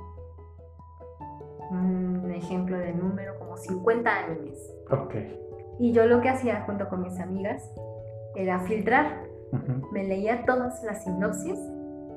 un 1.70 2.30
ejemplo 2.30 2.78
de 2.78 2.92
número, 2.92 3.38
como 3.38 3.56
50 3.56 4.10
animes. 4.10 4.58
Ok. 4.90 5.14
Y 5.78 5.92
yo 5.92 6.06
lo 6.06 6.20
que 6.20 6.28
hacía 6.28 6.62
junto 6.66 6.88
con 6.88 7.02
mis 7.02 7.18
amigas 7.18 7.62
era 8.36 8.58
filtrar. 8.60 9.22
Me 9.92 10.04
leía 10.04 10.44
todas 10.44 10.82
las 10.82 11.04
sinopsis 11.04 11.58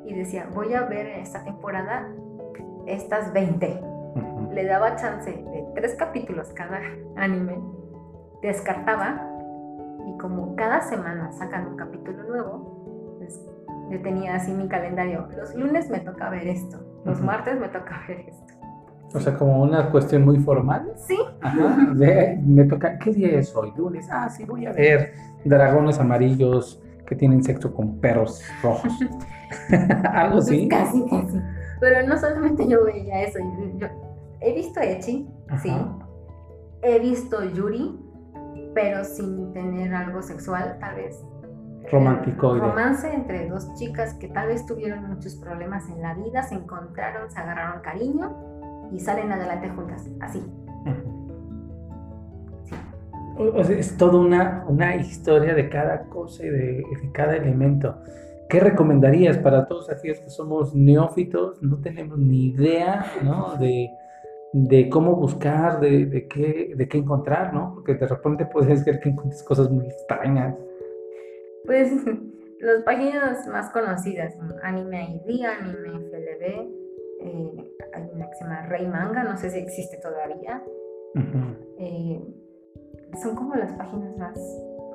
y 0.06 0.14
decía, 0.14 0.48
voy 0.54 0.74
a 0.74 0.84
ver 0.84 1.08
esta 1.08 1.44
temporada 1.44 2.08
estas 2.86 3.34
20. 3.34 3.82
Le 4.52 4.66
daba 4.66 4.96
chance 4.96 5.30
de 5.32 5.66
tres 5.76 5.96
capítulos 5.96 6.50
cada 6.54 6.80
anime, 7.16 7.60
descartaba 8.42 9.30
y 10.08 10.18
como 10.18 10.56
cada 10.56 10.82
semana 10.82 11.32
sacan 11.32 11.68
un 11.68 11.76
capítulo 11.76 12.24
nuevo, 12.24 13.18
pues 13.18 13.44
yo 13.90 14.02
tenía 14.02 14.36
así 14.36 14.52
mi 14.52 14.68
calendario. 14.68 15.28
Los 15.36 15.56
lunes 15.56 15.90
me 15.90 16.00
toca 16.00 16.30
ver 16.30 16.48
esto, 16.48 16.80
los 17.04 17.22
martes 17.22 17.60
me 17.60 17.68
toca 17.70 18.04
ver 18.08 18.22
esto. 18.30 18.54
O 19.14 19.20
sea, 19.20 19.38
como 19.38 19.64
una 19.64 19.90
cuestión 19.92 20.26
muy 20.26 20.40
formal. 20.40 20.92
Sí. 20.96 21.18
Ajá. 21.42 21.78
me 21.96 22.66
toca, 22.66 23.00
¿qué 23.00 23.12
día 23.12 23.40
es 23.40 23.56
hoy? 23.56 23.72
Lunes. 23.78 24.08
Ah, 24.12 24.30
sí, 24.30 24.44
voy 24.44 24.66
a 24.66 24.74
ver 24.74 25.14
dragones 25.46 26.00
amarillos 26.00 26.82
que 27.06 27.16
tienen 27.16 27.44
sexo 27.44 27.74
con 27.74 28.00
perros 28.00 28.44
rojos. 28.62 28.92
Algo 30.14 30.40
así. 30.40 30.68
Pues 30.68 30.82
casi, 30.84 31.06
casi. 31.10 31.42
Pero 31.80 32.08
no 32.08 32.18
solamente 32.18 32.68
yo 32.68 32.84
veía 32.86 33.24
eso. 33.24 33.40
Yo, 33.78 33.88
he 34.42 34.54
visto 34.54 34.80
Echi, 34.80 35.28
sí. 35.62 35.72
He 36.82 37.00
visto 37.00 37.44
Yuri, 37.44 38.00
pero 38.74 39.04
sin 39.04 39.52
tener 39.54 39.94
algo 39.94 40.22
sexual, 40.22 40.78
tal 40.80 40.96
vez. 40.96 41.24
Romántico. 41.92 42.58
Romance 42.58 43.12
entre 43.12 43.48
dos 43.48 43.74
chicas 43.76 44.14
que 44.16 44.28
tal 44.28 44.48
vez 44.48 44.66
tuvieron 44.66 45.08
muchos 45.08 45.36
problemas 45.36 45.88
en 45.90 46.02
la 46.02 46.14
vida, 46.14 46.44
se 46.44 46.56
encontraron, 46.56 47.30
se 47.30 47.40
agarraron 47.40 47.82
cariño 47.82 48.36
y 48.92 49.00
salen 49.00 49.32
adelante 49.32 49.70
juntas, 49.70 50.08
así. 50.20 50.44
Es 53.70 53.98
toda 53.98 54.20
una, 54.20 54.66
una 54.68 54.96
historia 54.96 55.54
de 55.54 55.70
cada 55.70 56.04
cosa 56.06 56.46
y 56.46 56.50
de, 56.50 56.60
de 56.78 57.12
cada 57.14 57.36
elemento. 57.36 57.98
¿Qué 58.50 58.60
recomendarías 58.60 59.38
para 59.38 59.66
todos 59.66 59.90
aquellos 59.90 60.20
que 60.20 60.30
somos 60.30 60.76
neófitos? 60.76 61.62
No 61.62 61.82
tenemos 61.82 62.18
ni 62.18 62.48
idea 62.48 63.06
¿no? 63.24 63.56
de, 63.58 63.90
de 64.54 64.90
cómo 64.90 65.16
buscar, 65.16 65.80
de, 65.80 66.06
de, 66.06 66.28
qué, 66.28 66.74
de 66.76 66.88
qué 66.88 67.00
encontrar, 67.00 67.54
¿no? 67.54 67.74
Porque 67.74 67.96
de 67.96 68.08
repente 68.08 68.46
puedes 68.46 68.86
ver 68.86 69.00
que 69.00 69.10
encuentres 69.10 69.44
cosas 69.44 69.70
muy 69.70 69.88
extrañas. 69.88 70.56
Pues 71.66 71.92
Las 72.60 72.84
páginas 72.84 73.48
más 73.48 73.70
conocidas, 73.70 74.36
Anime 74.64 75.22
ID, 75.28 75.44
Anime 75.44 76.00
FLB, 76.10 76.86
eh, 77.22 77.74
hay 77.94 78.10
una 78.14 78.30
que 78.30 78.36
se 78.36 78.44
llama 78.44 78.66
Rey 78.68 78.88
Manga, 78.88 79.24
no 79.24 79.38
sé 79.38 79.50
si 79.50 79.60
existe 79.60 79.98
todavía. 79.98 80.64
Eh, 81.78 82.22
son 83.22 83.36
como 83.36 83.56
las 83.56 83.72
páginas 83.74 84.18
más, 84.18 84.40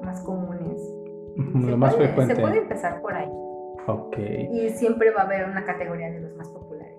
más 0.03 0.21
comunes. 0.23 0.81
Lo 1.37 1.77
más 1.77 1.95
frecuente. 1.97 2.35
Se 2.35 2.41
puede 2.41 2.59
empezar 2.59 3.01
por 3.01 3.15
ahí. 3.15 3.31
Ok. 3.87 4.19
Y 4.53 4.69
siempre 4.71 5.11
va 5.11 5.23
a 5.23 5.25
haber 5.25 5.49
una 5.49 5.65
categoría 5.65 6.11
de 6.11 6.21
los 6.21 6.35
más 6.37 6.49
populares. 6.49 6.97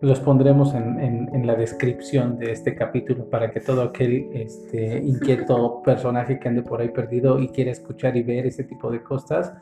Los 0.00 0.20
pondremos 0.20 0.74
en, 0.74 0.98
en, 1.00 1.46
la 1.46 1.54
descripción 1.54 2.38
de 2.38 2.52
este 2.52 2.74
capítulo 2.74 3.30
para 3.30 3.50
que 3.50 3.60
todo 3.60 3.82
aquel 3.82 4.28
este, 4.32 4.98
inquieto 5.04 5.82
personaje 5.82 6.38
que 6.38 6.48
ande 6.48 6.62
por 6.62 6.80
ahí 6.80 6.88
perdido 6.88 7.38
y 7.38 7.48
quiera 7.48 7.70
escuchar 7.70 8.16
y 8.16 8.22
ver 8.22 8.46
ese 8.46 8.64
tipo 8.64 8.90
de 8.90 9.02
cosas, 9.02 9.54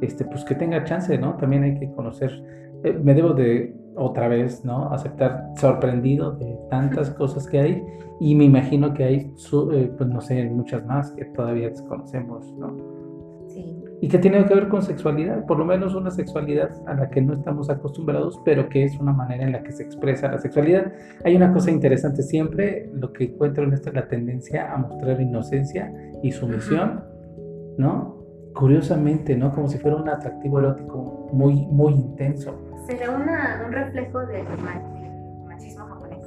este, 0.00 0.24
pues 0.24 0.44
que 0.44 0.54
tenga 0.54 0.84
chance, 0.84 1.16
¿no? 1.18 1.36
También 1.36 1.62
hay 1.64 1.78
que 1.78 1.92
conocer. 1.92 2.63
Eh, 2.84 2.98
me 3.02 3.14
debo 3.14 3.32
de 3.32 3.74
otra 3.96 4.28
vez, 4.28 4.64
¿no? 4.64 4.90
Aceptar 4.92 5.50
sorprendido 5.56 6.32
de 6.32 6.58
tantas 6.70 7.10
cosas 7.18 7.46
que 7.46 7.58
hay 7.58 7.82
y 8.20 8.34
me 8.34 8.44
imagino 8.44 8.94
que 8.94 9.04
hay, 9.04 9.16
eh, 9.72 9.92
pues 9.96 10.08
no 10.08 10.20
sé, 10.20 10.44
muchas 10.50 10.84
más 10.86 11.10
que 11.12 11.24
todavía 11.26 11.68
desconocemos, 11.68 12.52
¿no? 12.58 12.76
Sí. 13.48 13.76
Y 14.00 14.08
que 14.08 14.18
tiene 14.18 14.44
que 14.44 14.54
ver 14.54 14.68
con 14.68 14.82
sexualidad, 14.82 15.46
por 15.46 15.58
lo 15.58 15.64
menos 15.64 15.94
una 15.94 16.10
sexualidad 16.10 16.70
a 16.86 16.94
la 16.94 17.08
que 17.08 17.22
no 17.22 17.32
estamos 17.32 17.70
acostumbrados, 17.70 18.40
pero 18.44 18.68
que 18.68 18.84
es 18.84 18.98
una 18.98 19.12
manera 19.12 19.44
en 19.44 19.52
la 19.52 19.62
que 19.62 19.72
se 19.72 19.82
expresa 19.82 20.30
la 20.30 20.38
sexualidad. 20.38 20.92
Hay 21.24 21.36
una 21.36 21.52
cosa 21.52 21.70
interesante 21.70 22.22
siempre, 22.22 22.90
lo 22.92 23.12
que 23.12 23.24
encuentro 23.24 23.64
en 23.64 23.72
esto 23.72 23.88
es 23.88 23.94
la 23.94 24.08
tendencia 24.08 24.72
a 24.72 24.76
mostrar 24.76 25.20
inocencia 25.20 25.92
y 26.22 26.32
sumisión, 26.32 27.04
¿no? 27.78 28.22
Curiosamente, 28.54 29.36
¿no? 29.36 29.52
Como 29.52 29.68
si 29.68 29.78
fuera 29.78 29.96
un 29.96 30.08
atractivo 30.08 30.58
erótico 30.58 31.28
muy, 31.32 31.66
muy 31.66 31.94
intenso. 31.94 32.54
¿Será 32.86 33.10
una, 33.10 33.62
un 33.66 33.72
reflejo 33.72 34.26
del 34.26 34.44
machismo 35.46 35.86
japonés? 35.86 36.26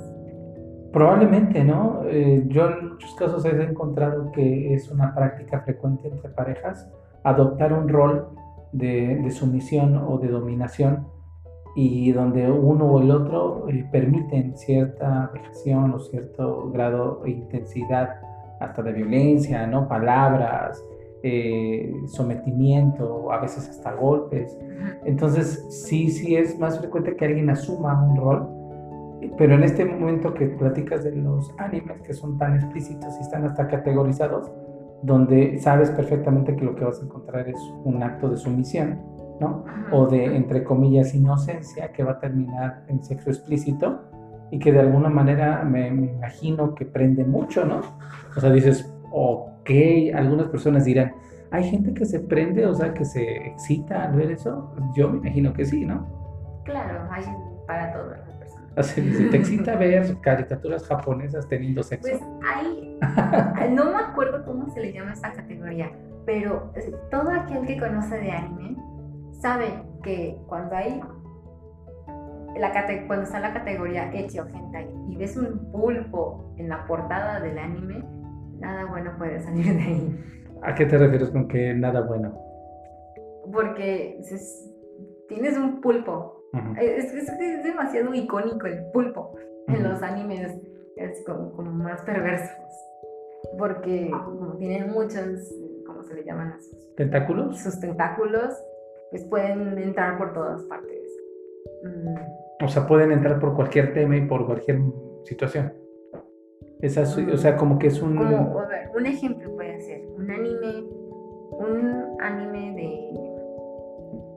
Probablemente, 0.91 1.63
¿no? 1.63 2.01
Eh, 2.05 2.45
yo 2.47 2.69
en 2.69 2.89
muchos 2.89 3.13
casos 3.13 3.45
he 3.45 3.63
encontrado 3.63 4.31
que 4.31 4.73
es 4.73 4.89
una 4.89 5.13
práctica 5.13 5.61
frecuente 5.61 6.07
entre 6.07 6.29
parejas 6.29 6.89
adoptar 7.23 7.73
un 7.73 7.87
rol 7.87 8.29
de, 8.71 9.29
sumisión 9.29 9.97
o 9.97 10.17
de 10.17 10.29
dominación 10.29 11.07
y 11.75 12.11
donde 12.11 12.49
uno 12.49 12.85
o 12.85 13.01
el 13.01 13.11
otro 13.11 13.69
eh, 13.69 13.87
permiten 13.91 14.57
cierta 14.57 15.29
vejación 15.31 15.93
o 15.93 15.99
cierto 15.99 16.71
grado 16.71 17.21
de 17.23 17.31
intensidad 17.31 18.15
hasta 18.59 18.81
de 18.81 18.93
violencia, 18.93 19.67
¿no? 19.67 19.87
Palabras, 19.87 20.83
eh, 21.23 21.91
sometimiento, 22.05 23.31
a 23.31 23.39
veces 23.39 23.67
hasta 23.69 23.93
golpes. 23.93 24.57
Entonces, 25.05 25.65
sí, 25.69 26.09
sí 26.09 26.35
es 26.35 26.57
más 26.59 26.79
frecuente 26.79 27.15
que 27.15 27.25
alguien 27.25 27.49
asuma 27.49 28.03
un 28.03 28.17
rol, 28.17 28.47
pero 29.37 29.55
en 29.55 29.63
este 29.63 29.83
momento 29.83 30.33
que 30.33 30.45
platicas 30.47 31.03
de 31.03 31.15
los 31.15 31.53
animes 31.57 32.01
que 32.01 32.13
son 32.13 32.37
tan 32.37 32.55
explícitos 32.55 33.15
y 33.17 33.21
están 33.21 33.45
hasta 33.45 33.67
categorizados, 33.67 34.51
donde 35.01 35.59
sabes 35.59 35.89
perfectamente 35.91 36.55
que 36.55 36.65
lo 36.65 36.75
que 36.75 36.85
vas 36.85 36.99
a 37.01 37.05
encontrar 37.05 37.47
es 37.47 37.59
un 37.83 38.01
acto 38.03 38.29
de 38.29 38.37
sumisión, 38.37 38.99
¿no? 39.39 39.63
O 39.91 40.07
de, 40.07 40.35
entre 40.35 40.63
comillas, 40.63 41.13
inocencia 41.13 41.91
que 41.91 42.03
va 42.03 42.13
a 42.13 42.19
terminar 42.19 42.83
en 42.87 43.03
sexo 43.03 43.29
explícito 43.29 44.01
y 44.51 44.59
que 44.59 44.71
de 44.71 44.79
alguna 44.79 45.09
manera 45.09 45.63
me, 45.63 45.91
me 45.91 46.11
imagino 46.11 46.73
que 46.73 46.85
prende 46.85 47.25
mucho, 47.25 47.65
¿no? 47.65 47.81
O 48.35 48.39
sea, 48.39 48.51
dices, 48.51 48.91
ok, 49.67 50.15
algunas 50.15 50.47
personas 50.47 50.85
dirán, 50.85 51.13
¿hay 51.51 51.69
gente 51.69 51.93
que 51.93 52.05
se 52.05 52.19
prende, 52.19 52.65
o 52.65 52.73
sea, 52.73 52.93
que 52.93 53.03
se 53.03 53.47
excita 53.47 54.03
al 54.03 54.15
ver 54.15 54.31
eso? 54.31 54.73
Yo 54.95 55.09
me 55.09 55.17
imagino 55.17 55.53
que 55.53 55.65
sí, 55.65 55.85
¿no? 55.85 56.07
Claro, 56.63 57.07
hay 57.11 57.23
para 57.65 57.91
todas 57.93 58.19
las 58.19 58.37
personas. 58.37 58.71
O 58.77 58.83
sea, 58.83 59.03
si 59.03 59.29
te 59.29 59.37
excita 59.37 59.75
ver 59.77 60.17
caricaturas 60.21 60.85
japonesas 60.85 61.47
teniendo 61.47 61.83
sexo. 61.83 62.09
Pues 62.09 62.21
hay, 62.45 62.97
no 63.71 63.91
me 63.91 63.97
acuerdo 63.97 64.45
cómo 64.45 64.69
se 64.69 64.79
le 64.79 64.93
llama 64.93 65.13
esta 65.13 65.33
categoría, 65.33 65.91
pero 66.25 66.71
todo 67.11 67.31
aquel 67.31 67.65
que 67.65 67.77
conoce 67.77 68.17
de 68.17 68.31
anime 68.31 68.77
sabe 69.31 69.65
que 70.03 70.37
cuando 70.47 70.75
hay 70.75 71.01
la 72.59 72.71
cuando 73.05 73.23
está 73.23 73.39
la 73.39 73.53
categoría 73.53 74.11
Echi 74.11 74.39
o 74.39 74.47
Hentai 74.47 74.89
y 75.09 75.15
ves 75.15 75.37
un 75.37 75.71
pulpo 75.71 76.55
en 76.57 76.69
la 76.69 76.87
portada 76.87 77.39
del 77.39 77.57
anime, 77.59 78.03
nada 78.59 78.85
bueno 78.85 79.13
puede 79.17 79.39
salir 79.39 79.65
de 79.65 79.81
ahí. 79.81 80.25
¿A 80.61 80.75
qué 80.75 80.85
te 80.85 80.97
refieres 80.97 81.29
con 81.29 81.47
que 81.47 81.73
nada 81.73 82.01
bueno? 82.01 82.37
Porque 83.51 84.19
tienes 85.27 85.57
un 85.57 85.81
pulpo. 85.81 86.43
es, 86.79 87.13
es, 87.13 87.63
demasiado 87.63 88.13
icónico 88.13 88.67
el 88.67 88.85
pulpo 88.91 89.35
en 89.67 89.83
los 89.83 90.01
animes 90.01 90.57
es 90.95 91.23
como, 91.25 91.51
más 91.63 92.01
perversos. 92.01 92.55
Porque 93.57 94.09
como 94.11 94.57
tienen 94.57 94.91
muchos, 94.91 95.53
¿cómo 95.85 96.03
se 96.03 96.15
le 96.15 96.23
llaman 96.23 96.53
a 96.53 96.59
sus? 96.59 96.95
¿Tentáculos? 96.95 97.59
Sus 97.59 97.79
tentáculos, 97.79 98.53
pues 99.11 99.23
pueden 99.25 99.77
entrar 99.77 100.17
por 100.17 100.33
todas 100.33 100.63
partes. 100.63 100.99
Mm. 101.83 102.63
O 102.63 102.67
sea, 102.67 102.87
pueden 102.87 103.11
entrar 103.11 103.39
por 103.39 103.55
cualquier 103.55 103.93
tema 103.93 104.17
y 104.17 104.25
por 104.25 104.45
cualquier 104.45 104.79
situación. 105.23 105.73
Esa, 106.81 107.01
o 107.01 107.37
sea, 107.37 107.57
como 107.57 107.79
que 107.79 107.87
es 107.87 108.01
un... 108.01 108.15
Como, 108.15 108.61
un 108.95 109.05
ejemplo 109.05 109.55
puede 109.55 109.79
ser 109.81 110.07
un 110.15 110.29
anime, 110.29 110.83
un 111.51 112.17
anime 112.21 112.75
de 112.75 113.17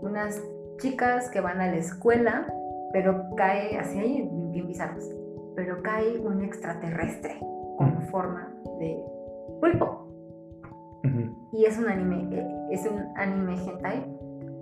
unas 0.03 0.43
chicas 0.79 1.31
que 1.31 1.41
van 1.41 1.61
a 1.61 1.67
la 1.67 1.77
escuela, 1.77 2.47
pero 2.93 3.25
cae, 3.37 3.79
así 3.79 3.99
ahí 3.99 4.31
bien 4.53 4.67
bizarros, 4.67 5.05
pero 5.55 5.83
cae 5.83 6.19
un 6.19 6.43
extraterrestre 6.43 7.39
con 7.77 8.03
forma 8.11 8.53
de 8.79 9.05
pulpo. 9.61 10.07
Y 11.53 11.65
es 11.65 11.79
un 11.79 11.89
anime, 11.89 12.29
eh, 12.37 12.67
es 12.71 12.87
un 12.87 13.07
anime 13.17 13.55
hentai. 13.55 14.05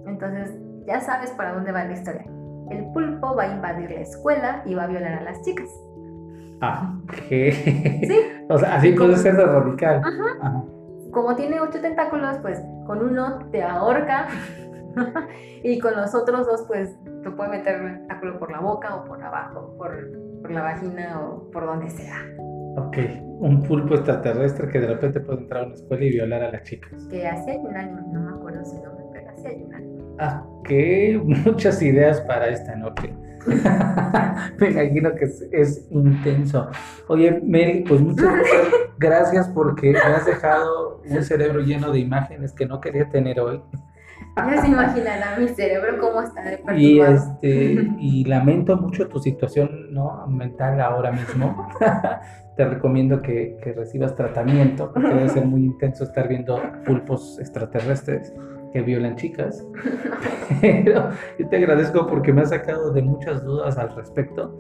Entonces 0.07 0.57
ya 0.87 1.01
sabes 1.01 1.31
para 1.33 1.53
dónde 1.53 1.73
va 1.73 1.85
la 1.85 1.93
historia. 1.93 2.25
El 2.71 2.87
pulpo 2.93 3.35
va 3.35 3.45
a 3.45 3.55
invadir 3.55 3.91
la 3.91 4.01
escuela 4.01 4.63
y 4.65 4.75
va 4.75 4.85
a 4.85 4.87
violar 4.87 5.15
a 5.15 5.23
las 5.23 5.43
chicas. 5.43 5.69
Ah, 6.61 6.95
¿qué? 7.29 7.53
Sí. 7.53 8.21
o 8.49 8.59
sea, 8.59 8.77
así 8.77 8.93
puede 8.93 9.17
ser 9.17 9.37
de 9.37 9.47
radical. 9.47 10.03
Ajá. 10.05 10.65
Como 11.11 11.35
tiene 11.37 11.61
ocho 11.61 11.81
tentáculos, 11.81 12.39
pues 12.39 12.63
con 12.87 13.03
uno 13.03 13.39
te 13.51 13.63
ahorca 13.63 14.29
y 15.63 15.79
con 15.79 15.97
los 15.97 16.15
otros 16.15 16.47
dos, 16.47 16.65
pues 16.67 16.97
te 17.23 17.31
puede 17.31 17.51
meter 17.51 17.81
el 17.81 17.99
tentáculo 17.99 18.39
por 18.39 18.51
la 18.51 18.61
boca 18.61 18.95
o 18.97 19.05
por 19.05 19.23
abajo, 19.23 19.75
por, 19.79 19.91
por 20.43 20.51
la 20.51 20.63
vagina 20.63 21.21
o 21.21 21.51
por 21.51 21.67
donde 21.67 21.91
sea. 21.91 22.25
Ok, 22.77 22.99
un 23.41 23.63
pulpo 23.63 23.95
extraterrestre 23.95 24.69
que 24.69 24.81
de 24.81 24.87
repente 24.87 25.21
puede 25.21 25.41
entrar 25.41 25.63
a 25.63 25.67
una 25.67 25.75
escuela 25.75 26.05
y 26.05 26.11
violar 26.11 26.43
a 26.43 26.53
las 26.53 26.63
chicas. 26.63 27.07
Que 27.11 27.27
así 27.27 27.51
hay 27.51 27.59
un 27.59 27.77
anime, 27.77 28.03
no 28.13 28.21
me 28.21 28.37
acuerdo 28.37 28.65
su 28.65 28.83
nombre, 28.83 29.05
pero 29.13 29.31
así 29.31 29.47
hay 29.47 29.63
un 29.63 29.75
anime. 29.75 30.05
Ah, 30.19 30.45
qué 30.65 31.21
muchas 31.45 31.83
ideas 31.83 32.21
para 32.23 32.49
esta 32.49 32.77
noche. 32.77 33.15
Me 34.59 34.71
imagino 34.71 35.15
que 35.15 35.25
es, 35.53 35.87
intenso. 35.91 36.69
Oye, 37.09 37.41
Mel, 37.43 37.85
pues 37.87 38.01
muchas 38.01 38.33
gracias 38.99 39.49
porque 39.49 39.93
me 39.93 39.99
has 39.99 40.27
dejado 40.27 41.03
un 41.09 41.23
cerebro 41.23 41.61
lleno 41.61 41.93
de 41.93 42.01
imágenes 42.01 42.53
que 42.53 42.67
no 42.67 42.81
quería 42.81 43.09
tener 43.09 43.41
hoy. 43.41 43.63
Ya 44.37 44.63
se 44.63 44.69
imaginará 44.69 45.37
mi 45.39 45.49
cerebro 45.49 45.99
cómo 46.01 46.23
está 46.23 46.43
de 46.43 46.63
y, 46.77 47.01
este, 47.01 47.89
y 47.99 48.25
lamento 48.25 48.77
mucho 48.77 49.09
tu 49.09 49.19
situación 49.19 49.93
¿no? 49.93 50.27
mental 50.29 50.81
ahora 50.81 51.13
mismo. 51.13 51.69
Te 52.57 52.65
recomiendo 52.65 53.23
que, 53.23 53.57
que 53.63 53.73
recibas 53.73 54.17
tratamiento 54.17 54.93
porque 54.93 55.09
debe 55.09 55.29
ser 55.29 55.47
muy 55.47 55.65
intenso 55.65 56.05
estar 56.05 56.27
viendo 56.27 56.61
pulpos 56.85 57.39
extraterrestres 57.39 58.33
que 58.73 58.83
violan 58.83 59.17
chicas. 59.17 59.67
Pero 60.61 61.11
yo 61.39 61.49
te 61.49 61.57
agradezco 61.57 62.07
porque 62.07 62.33
me 62.33 62.43
has 62.43 62.51
sacado 62.51 62.93
de 62.93 63.03
muchas 63.03 63.45
dudas 63.45 63.79
al 63.79 63.95
respecto 63.95 64.59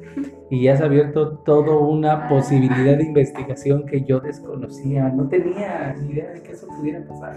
y 0.50 0.68
has 0.68 0.80
abierto 0.80 1.38
toda 1.38 1.76
una 1.76 2.28
posibilidad 2.28 2.96
de 2.96 3.04
investigación 3.04 3.86
que 3.86 4.04
yo 4.04 4.20
desconocía. 4.20 5.08
No 5.08 5.28
tenía 5.28 5.94
ni 6.00 6.12
idea 6.12 6.30
de 6.30 6.42
que 6.42 6.52
eso 6.52 6.66
pudiera 6.68 7.04
pasar. 7.06 7.36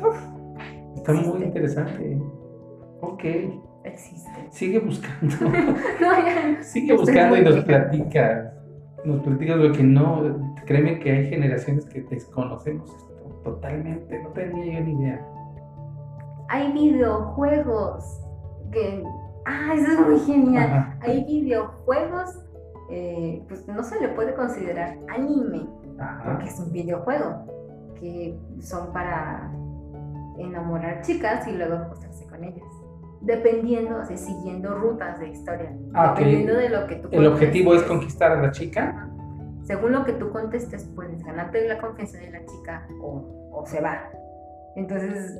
Está 0.96 1.14
muy 1.14 1.44
interesante. 1.44 2.20
Ok. 3.02 3.24
Existe. 3.84 4.30
Sigue 4.52 4.80
buscando. 4.80 5.36
Sigue 6.62 6.94
buscando 6.94 7.38
y 7.38 7.42
nos 7.42 7.64
platica. 7.64 8.54
Nos 9.04 9.22
platicas 9.24 9.58
lo 9.58 9.72
que 9.72 9.84
no. 9.84 10.54
Créeme 10.66 11.00
que 11.00 11.12
hay 11.12 11.30
generaciones 11.30 11.86
que 11.86 12.02
desconocemos 12.02 12.90
esto 12.96 13.12
totalmente. 13.44 14.20
No 14.22 14.30
tenía 14.30 14.80
yo 14.80 14.86
ni 14.86 15.02
idea 15.02 15.31
hay 16.52 16.70
videojuegos 16.74 18.20
que, 18.72 19.04
ah, 19.46 19.74
eso 19.74 19.92
es 19.94 20.00
muy 20.02 20.20
genial. 20.20 20.98
Hay 21.00 21.24
videojuegos, 21.24 22.40
eh, 22.90 23.42
pues 23.48 23.66
no 23.70 23.84
se 23.84 24.00
le 24.02 24.10
puede 24.10 24.36
considerar 24.36 24.98
anime, 25.10 25.66
porque 26.26 26.48
es 26.48 26.60
un 26.60 26.74
videojuego, 26.74 27.46
que 27.98 28.38
son 28.60 28.92
para 28.92 29.50
enamorar 30.38 31.02
chicas 31.04 31.48
y 31.48 31.54
luego 31.54 31.76
acostarse 31.76 32.28
con 32.28 32.44
ellas. 32.44 32.68
Dependiendo, 33.22 34.00
o 34.00 34.06
sea, 34.06 34.18
siguiendo 34.18 34.76
rutas 34.76 35.20
de 35.20 35.30
historia. 35.30 35.72
Ah, 35.94 36.16
dependiendo 36.18 36.56
de 36.56 36.70
lo 36.70 36.88
que 36.88 36.96
tú 36.96 37.08
El 37.12 37.28
objetivo 37.28 37.76
es 37.76 37.84
conquistar 37.84 38.34
a 38.34 38.42
la 38.42 38.52
chica. 38.52 39.08
Según 39.64 39.94
lo 39.94 40.04
que 40.04 40.14
tú 40.14 40.32
contestes, 40.32 40.84
puedes 40.96 41.24
ganarte 41.24 41.66
la 41.66 41.80
confianza 41.80 42.18
de 42.18 42.32
la 42.32 42.44
chica 42.46 42.88
o, 43.02 43.52
o 43.54 43.66
se 43.66 43.80
va. 43.80 44.10
Entonces, 44.76 45.40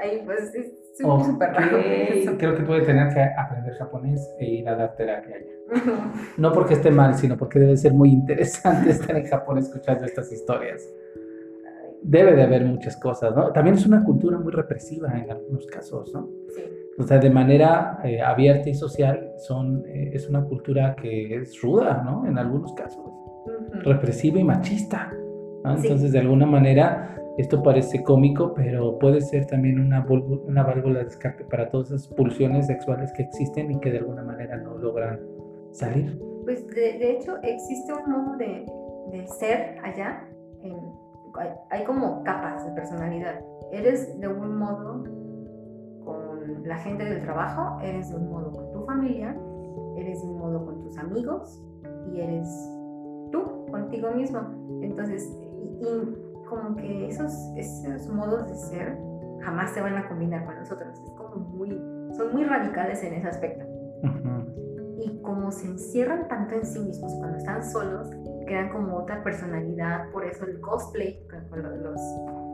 ahí 0.00 0.22
pues 0.24 0.54
es 0.54 0.72
súper 0.96 1.50
raro. 1.50 1.78
Creo 2.38 2.56
que 2.56 2.62
debes 2.62 2.86
tener 2.86 3.14
que 3.14 3.22
aprender 3.22 3.74
japonés 3.74 4.34
e 4.38 4.46
ir 4.46 4.68
a 4.68 4.76
dar 4.76 4.96
terapia 4.96 5.36
allá. 5.36 6.12
No 6.36 6.52
porque 6.52 6.74
esté 6.74 6.90
mal, 6.90 7.14
sino 7.14 7.36
porque 7.36 7.58
debe 7.58 7.76
ser 7.76 7.92
muy 7.92 8.10
interesante 8.10 8.90
estar 8.90 9.16
en 9.16 9.26
Japón 9.26 9.58
escuchando 9.58 10.04
estas 10.04 10.32
historias. 10.32 10.82
Debe 12.02 12.34
de 12.34 12.42
haber 12.42 12.64
muchas 12.64 12.96
cosas, 12.96 13.34
¿no? 13.34 13.52
También 13.52 13.76
es 13.76 13.86
una 13.86 14.04
cultura 14.04 14.38
muy 14.38 14.52
represiva 14.52 15.18
en 15.18 15.30
algunos 15.30 15.66
casos, 15.66 16.12
¿no? 16.14 16.28
Sí. 16.54 16.62
O 16.98 17.04
sea, 17.04 17.18
de 17.18 17.30
manera 17.30 18.00
eh, 18.02 18.20
abierta 18.20 18.68
y 18.68 18.74
social, 18.74 19.32
son, 19.38 19.84
eh, 19.86 20.10
es 20.14 20.28
una 20.28 20.44
cultura 20.44 20.96
que 20.96 21.36
es 21.36 21.60
ruda, 21.62 22.02
¿no? 22.04 22.26
En 22.26 22.38
algunos 22.38 22.74
casos. 22.74 23.04
Represiva 23.84 24.40
y 24.40 24.44
machista. 24.44 25.12
Entonces, 25.64 26.12
de 26.12 26.18
alguna 26.18 26.46
manera, 26.46 27.17
esto 27.38 27.62
parece 27.62 28.02
cómico, 28.02 28.52
pero 28.52 28.98
puede 28.98 29.20
ser 29.20 29.46
también 29.46 29.78
una, 29.78 30.04
una 30.04 30.64
válvula 30.64 31.00
de 31.00 31.06
escape 31.06 31.44
para 31.44 31.70
todas 31.70 31.92
esas 31.92 32.08
pulsiones 32.08 32.66
sexuales 32.66 33.12
que 33.12 33.22
existen 33.22 33.70
y 33.70 33.78
que 33.78 33.92
de 33.92 33.98
alguna 33.98 34.24
manera 34.24 34.56
no 34.56 34.76
logran 34.76 35.20
salir. 35.70 36.20
Pues 36.44 36.66
de, 36.66 37.12
hecho 37.12 37.36
existe 37.44 37.92
un 37.92 38.10
modo 38.10 38.36
de, 38.38 38.66
de 39.12 39.26
ser 39.28 39.78
allá. 39.84 40.28
hay, 41.38 41.48
hay 41.70 41.84
como 41.84 42.24
capas 42.24 42.66
de 42.66 42.72
personalidad. 42.72 43.40
Eres 43.70 44.18
de 44.18 44.26
un 44.26 44.58
modo 44.58 45.04
con 46.04 46.64
la 46.64 46.78
gente 46.78 47.04
del 47.04 47.22
trabajo, 47.22 47.78
eres 47.82 48.10
de 48.10 48.16
un 48.16 48.30
modo 48.30 48.50
con 48.50 48.72
tu 48.72 48.84
familia, 48.84 49.36
eres 49.96 50.20
de 50.22 50.26
un 50.26 50.38
modo 50.38 50.66
con 50.66 50.80
tus 50.82 50.98
amigos 50.98 51.62
y 52.12 52.20
eres 52.20 52.48
tú 53.30 53.66
contigo 53.70 54.10
mismo. 54.10 54.40
Entonces, 54.82 55.30
y, 55.80 56.27
como 56.48 56.76
que 56.76 57.08
esos, 57.08 57.32
esos 57.56 58.08
modos 58.08 58.48
de 58.48 58.54
ser 58.54 58.98
jamás 59.40 59.72
se 59.72 59.80
van 59.80 59.96
a 59.96 60.08
combinar 60.08 60.44
con 60.44 60.56
nosotros. 60.58 60.98
Es 60.98 61.10
como 61.12 61.36
muy, 61.36 61.70
son 62.16 62.32
muy 62.32 62.44
radicales 62.44 63.02
en 63.04 63.14
ese 63.14 63.28
aspecto. 63.28 63.64
Y 65.00 65.20
como 65.22 65.52
se 65.52 65.68
encierran 65.68 66.26
tanto 66.28 66.54
en 66.54 66.66
sí 66.66 66.80
mismos 66.80 67.14
cuando 67.18 67.38
están 67.38 67.62
solos, 67.64 68.10
crean 68.46 68.70
como 68.70 68.96
otra 68.96 69.22
personalidad, 69.22 70.10
por 70.10 70.24
eso 70.24 70.44
el 70.44 70.60
cosplay, 70.60 71.24
con 71.50 71.62
los, 71.62 71.78
los 71.78 72.00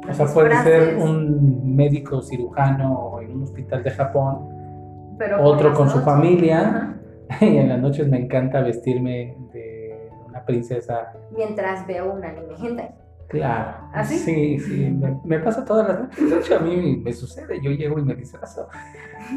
o 0.09 0.12
sea, 0.12 0.26
puede 0.26 0.55
ser 0.62 0.97
un 0.99 1.74
médico 1.74 2.20
cirujano 2.20 3.20
en 3.22 3.36
un 3.36 3.42
hospital 3.45 3.82
de 3.82 3.90
Japón, 3.90 5.16
Pero 5.18 5.42
otro 5.42 5.72
con 5.72 5.88
su 5.88 6.01
familia, 6.01 7.01
y 7.40 7.57
en 7.57 7.70
las 7.70 7.80
noches 7.80 8.07
me 8.09 8.18
encanta 8.18 8.61
vestirme 8.61 9.36
de 9.53 10.11
una 10.26 10.45
princesa. 10.45 11.12
Mientras 11.34 11.86
veo 11.86 12.12
un 12.12 12.22
anime 12.22 12.55
gente. 12.57 13.04
Claro. 13.29 13.89
¿Así? 13.93 14.14
¿Ah, 14.14 14.25
sí, 14.25 14.59
sí. 14.59 14.99
Me, 15.25 15.39
pasa 15.41 15.64
todas 15.64 15.89
las 15.89 16.01
noches. 16.01 16.31
De 16.31 16.37
hecho, 16.39 16.57
a 16.57 16.61
mí 16.61 17.01
me 17.03 17.12
sucede. 17.12 17.61
Yo 17.61 17.70
llego 17.70 17.99
y 17.99 18.03
me 18.03 18.14
disfrazo. 18.14 18.68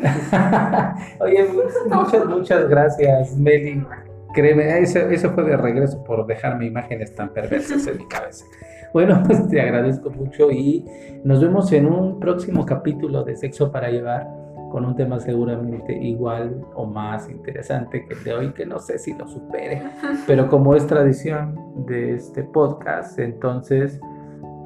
Oye, 1.20 1.48
muchas, 1.92 2.26
muchas 2.26 2.68
gracias, 2.68 3.36
Meli. 3.38 3.86
Créeme, 4.34 4.80
eso, 4.80 5.00
eso 5.00 5.32
fue 5.32 5.44
de 5.46 5.58
regreso 5.58 6.04
por 6.04 6.28
dejarme 6.28 6.66
imágenes 6.66 7.16
tan 7.16 7.34
perversas 7.34 7.88
en 7.88 7.98
mi 7.98 8.08
cabeza. 8.08 8.46
Bueno, 8.94 9.24
pues 9.28 9.48
te 9.48 9.62
agradezco 9.62 10.10
mucho 10.10 10.52
y 10.52 10.86
nos 11.24 11.42
vemos 11.42 11.72
en 11.72 11.88
un 11.88 12.20
próximo 12.20 12.66
capítulo 12.66 13.24
de 13.24 13.36
Sexo 13.36 13.72
para 13.72 13.90
Llevar 13.90 14.28
con 14.72 14.86
un 14.86 14.96
tema 14.96 15.20
seguramente 15.20 15.94
igual 15.94 16.66
o 16.76 16.86
más 16.86 17.30
interesante 17.30 18.06
que 18.06 18.14
el 18.14 18.24
de 18.24 18.34
hoy, 18.34 18.54
que 18.54 18.66
no 18.66 18.80
sé 18.80 19.00
si 19.00 19.14
lo 19.14 19.28
supere, 19.28 19.82
pero 20.26 20.50
como 20.50 20.76
es 20.76 20.86
tradición 20.88 21.86
de 21.86 22.16
este 22.16 22.44
podcast, 22.44 23.18
entonces 23.20 24.00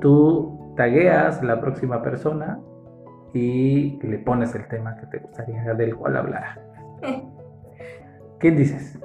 tú 0.02 0.74
tagueas 0.76 1.44
la 1.44 1.60
próxima 1.60 2.02
persona 2.02 2.60
y 3.34 4.00
le 4.02 4.20
pones 4.20 4.54
el 4.56 4.68
tema 4.68 4.96
que 4.98 5.06
te 5.08 5.20
gustaría 5.20 5.74
del 5.74 5.96
cual 5.96 6.18
hablar. 6.18 6.62
¿Quién 8.40 8.58
dices? 8.58 9.00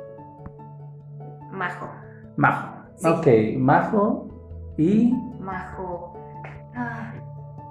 Majo. 1.53 1.89
Majo. 2.37 2.77
Ok, 3.05 3.27
Majo 3.59 4.29
y... 4.79 5.13
Majo. 5.41 6.15
Ah, 6.75 7.13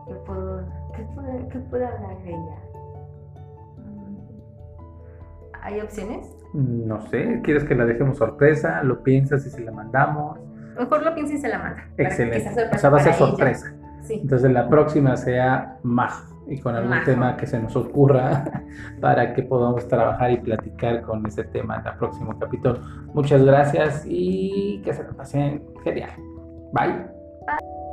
¿qué 0.08 0.14
puedo, 0.26 0.64
qué 0.96 1.08
qué 1.52 1.60
puedo 1.60 1.88
hablar 1.88 2.18
de 2.24 2.30
ella? 2.30 2.65
¿Hay 5.66 5.82
opciones? 5.82 6.32
No 6.54 7.02
sé, 7.08 7.42
¿quieres 7.44 7.64
que 7.64 7.74
la 7.74 7.86
dejemos 7.86 8.20
sorpresa? 8.20 8.84
¿Lo 8.84 9.02
piensas 9.02 9.46
y 9.48 9.50
se 9.50 9.62
la 9.62 9.72
mandamos? 9.72 10.40
Mejor 10.78 11.04
lo 11.04 11.16
piensa 11.16 11.34
y 11.34 11.38
se 11.40 11.50
la 11.50 11.58
manda. 11.58 11.90
Excelente. 11.98 12.52
O 12.72 12.78
sea, 12.78 12.90
va 12.92 12.98
a 12.98 13.04
ser 13.04 13.14
sorpresa. 13.16 13.74
Sí. 14.04 14.20
Entonces 14.22 14.52
la 14.52 14.70
próxima 14.70 15.18
sea 15.18 15.80
Majo 15.82 16.36
y 16.48 16.60
con 16.60 16.76
algún 16.76 17.04
tema 17.04 17.36
que 17.36 17.48
se 17.48 17.60
nos 17.60 17.76
ocurra 17.76 18.64
para 19.02 19.34
que 19.34 19.42
podamos 19.42 19.88
trabajar 19.88 20.32
y 20.32 20.38
platicar 20.38 21.02
con 21.02 21.26
ese 21.26 21.44
tema 21.46 21.78
en 21.78 21.88
el 21.88 21.98
próximo 21.98 22.38
capítulo. 22.38 22.80
Muchas 23.16 23.44
gracias 23.44 24.06
y 24.08 24.84
que 24.86 24.94
se 24.94 25.04
lo 25.04 25.18
pasen 25.18 25.64
genial. 25.84 26.12
Bye. 26.74 26.94
Bye. 27.48 27.85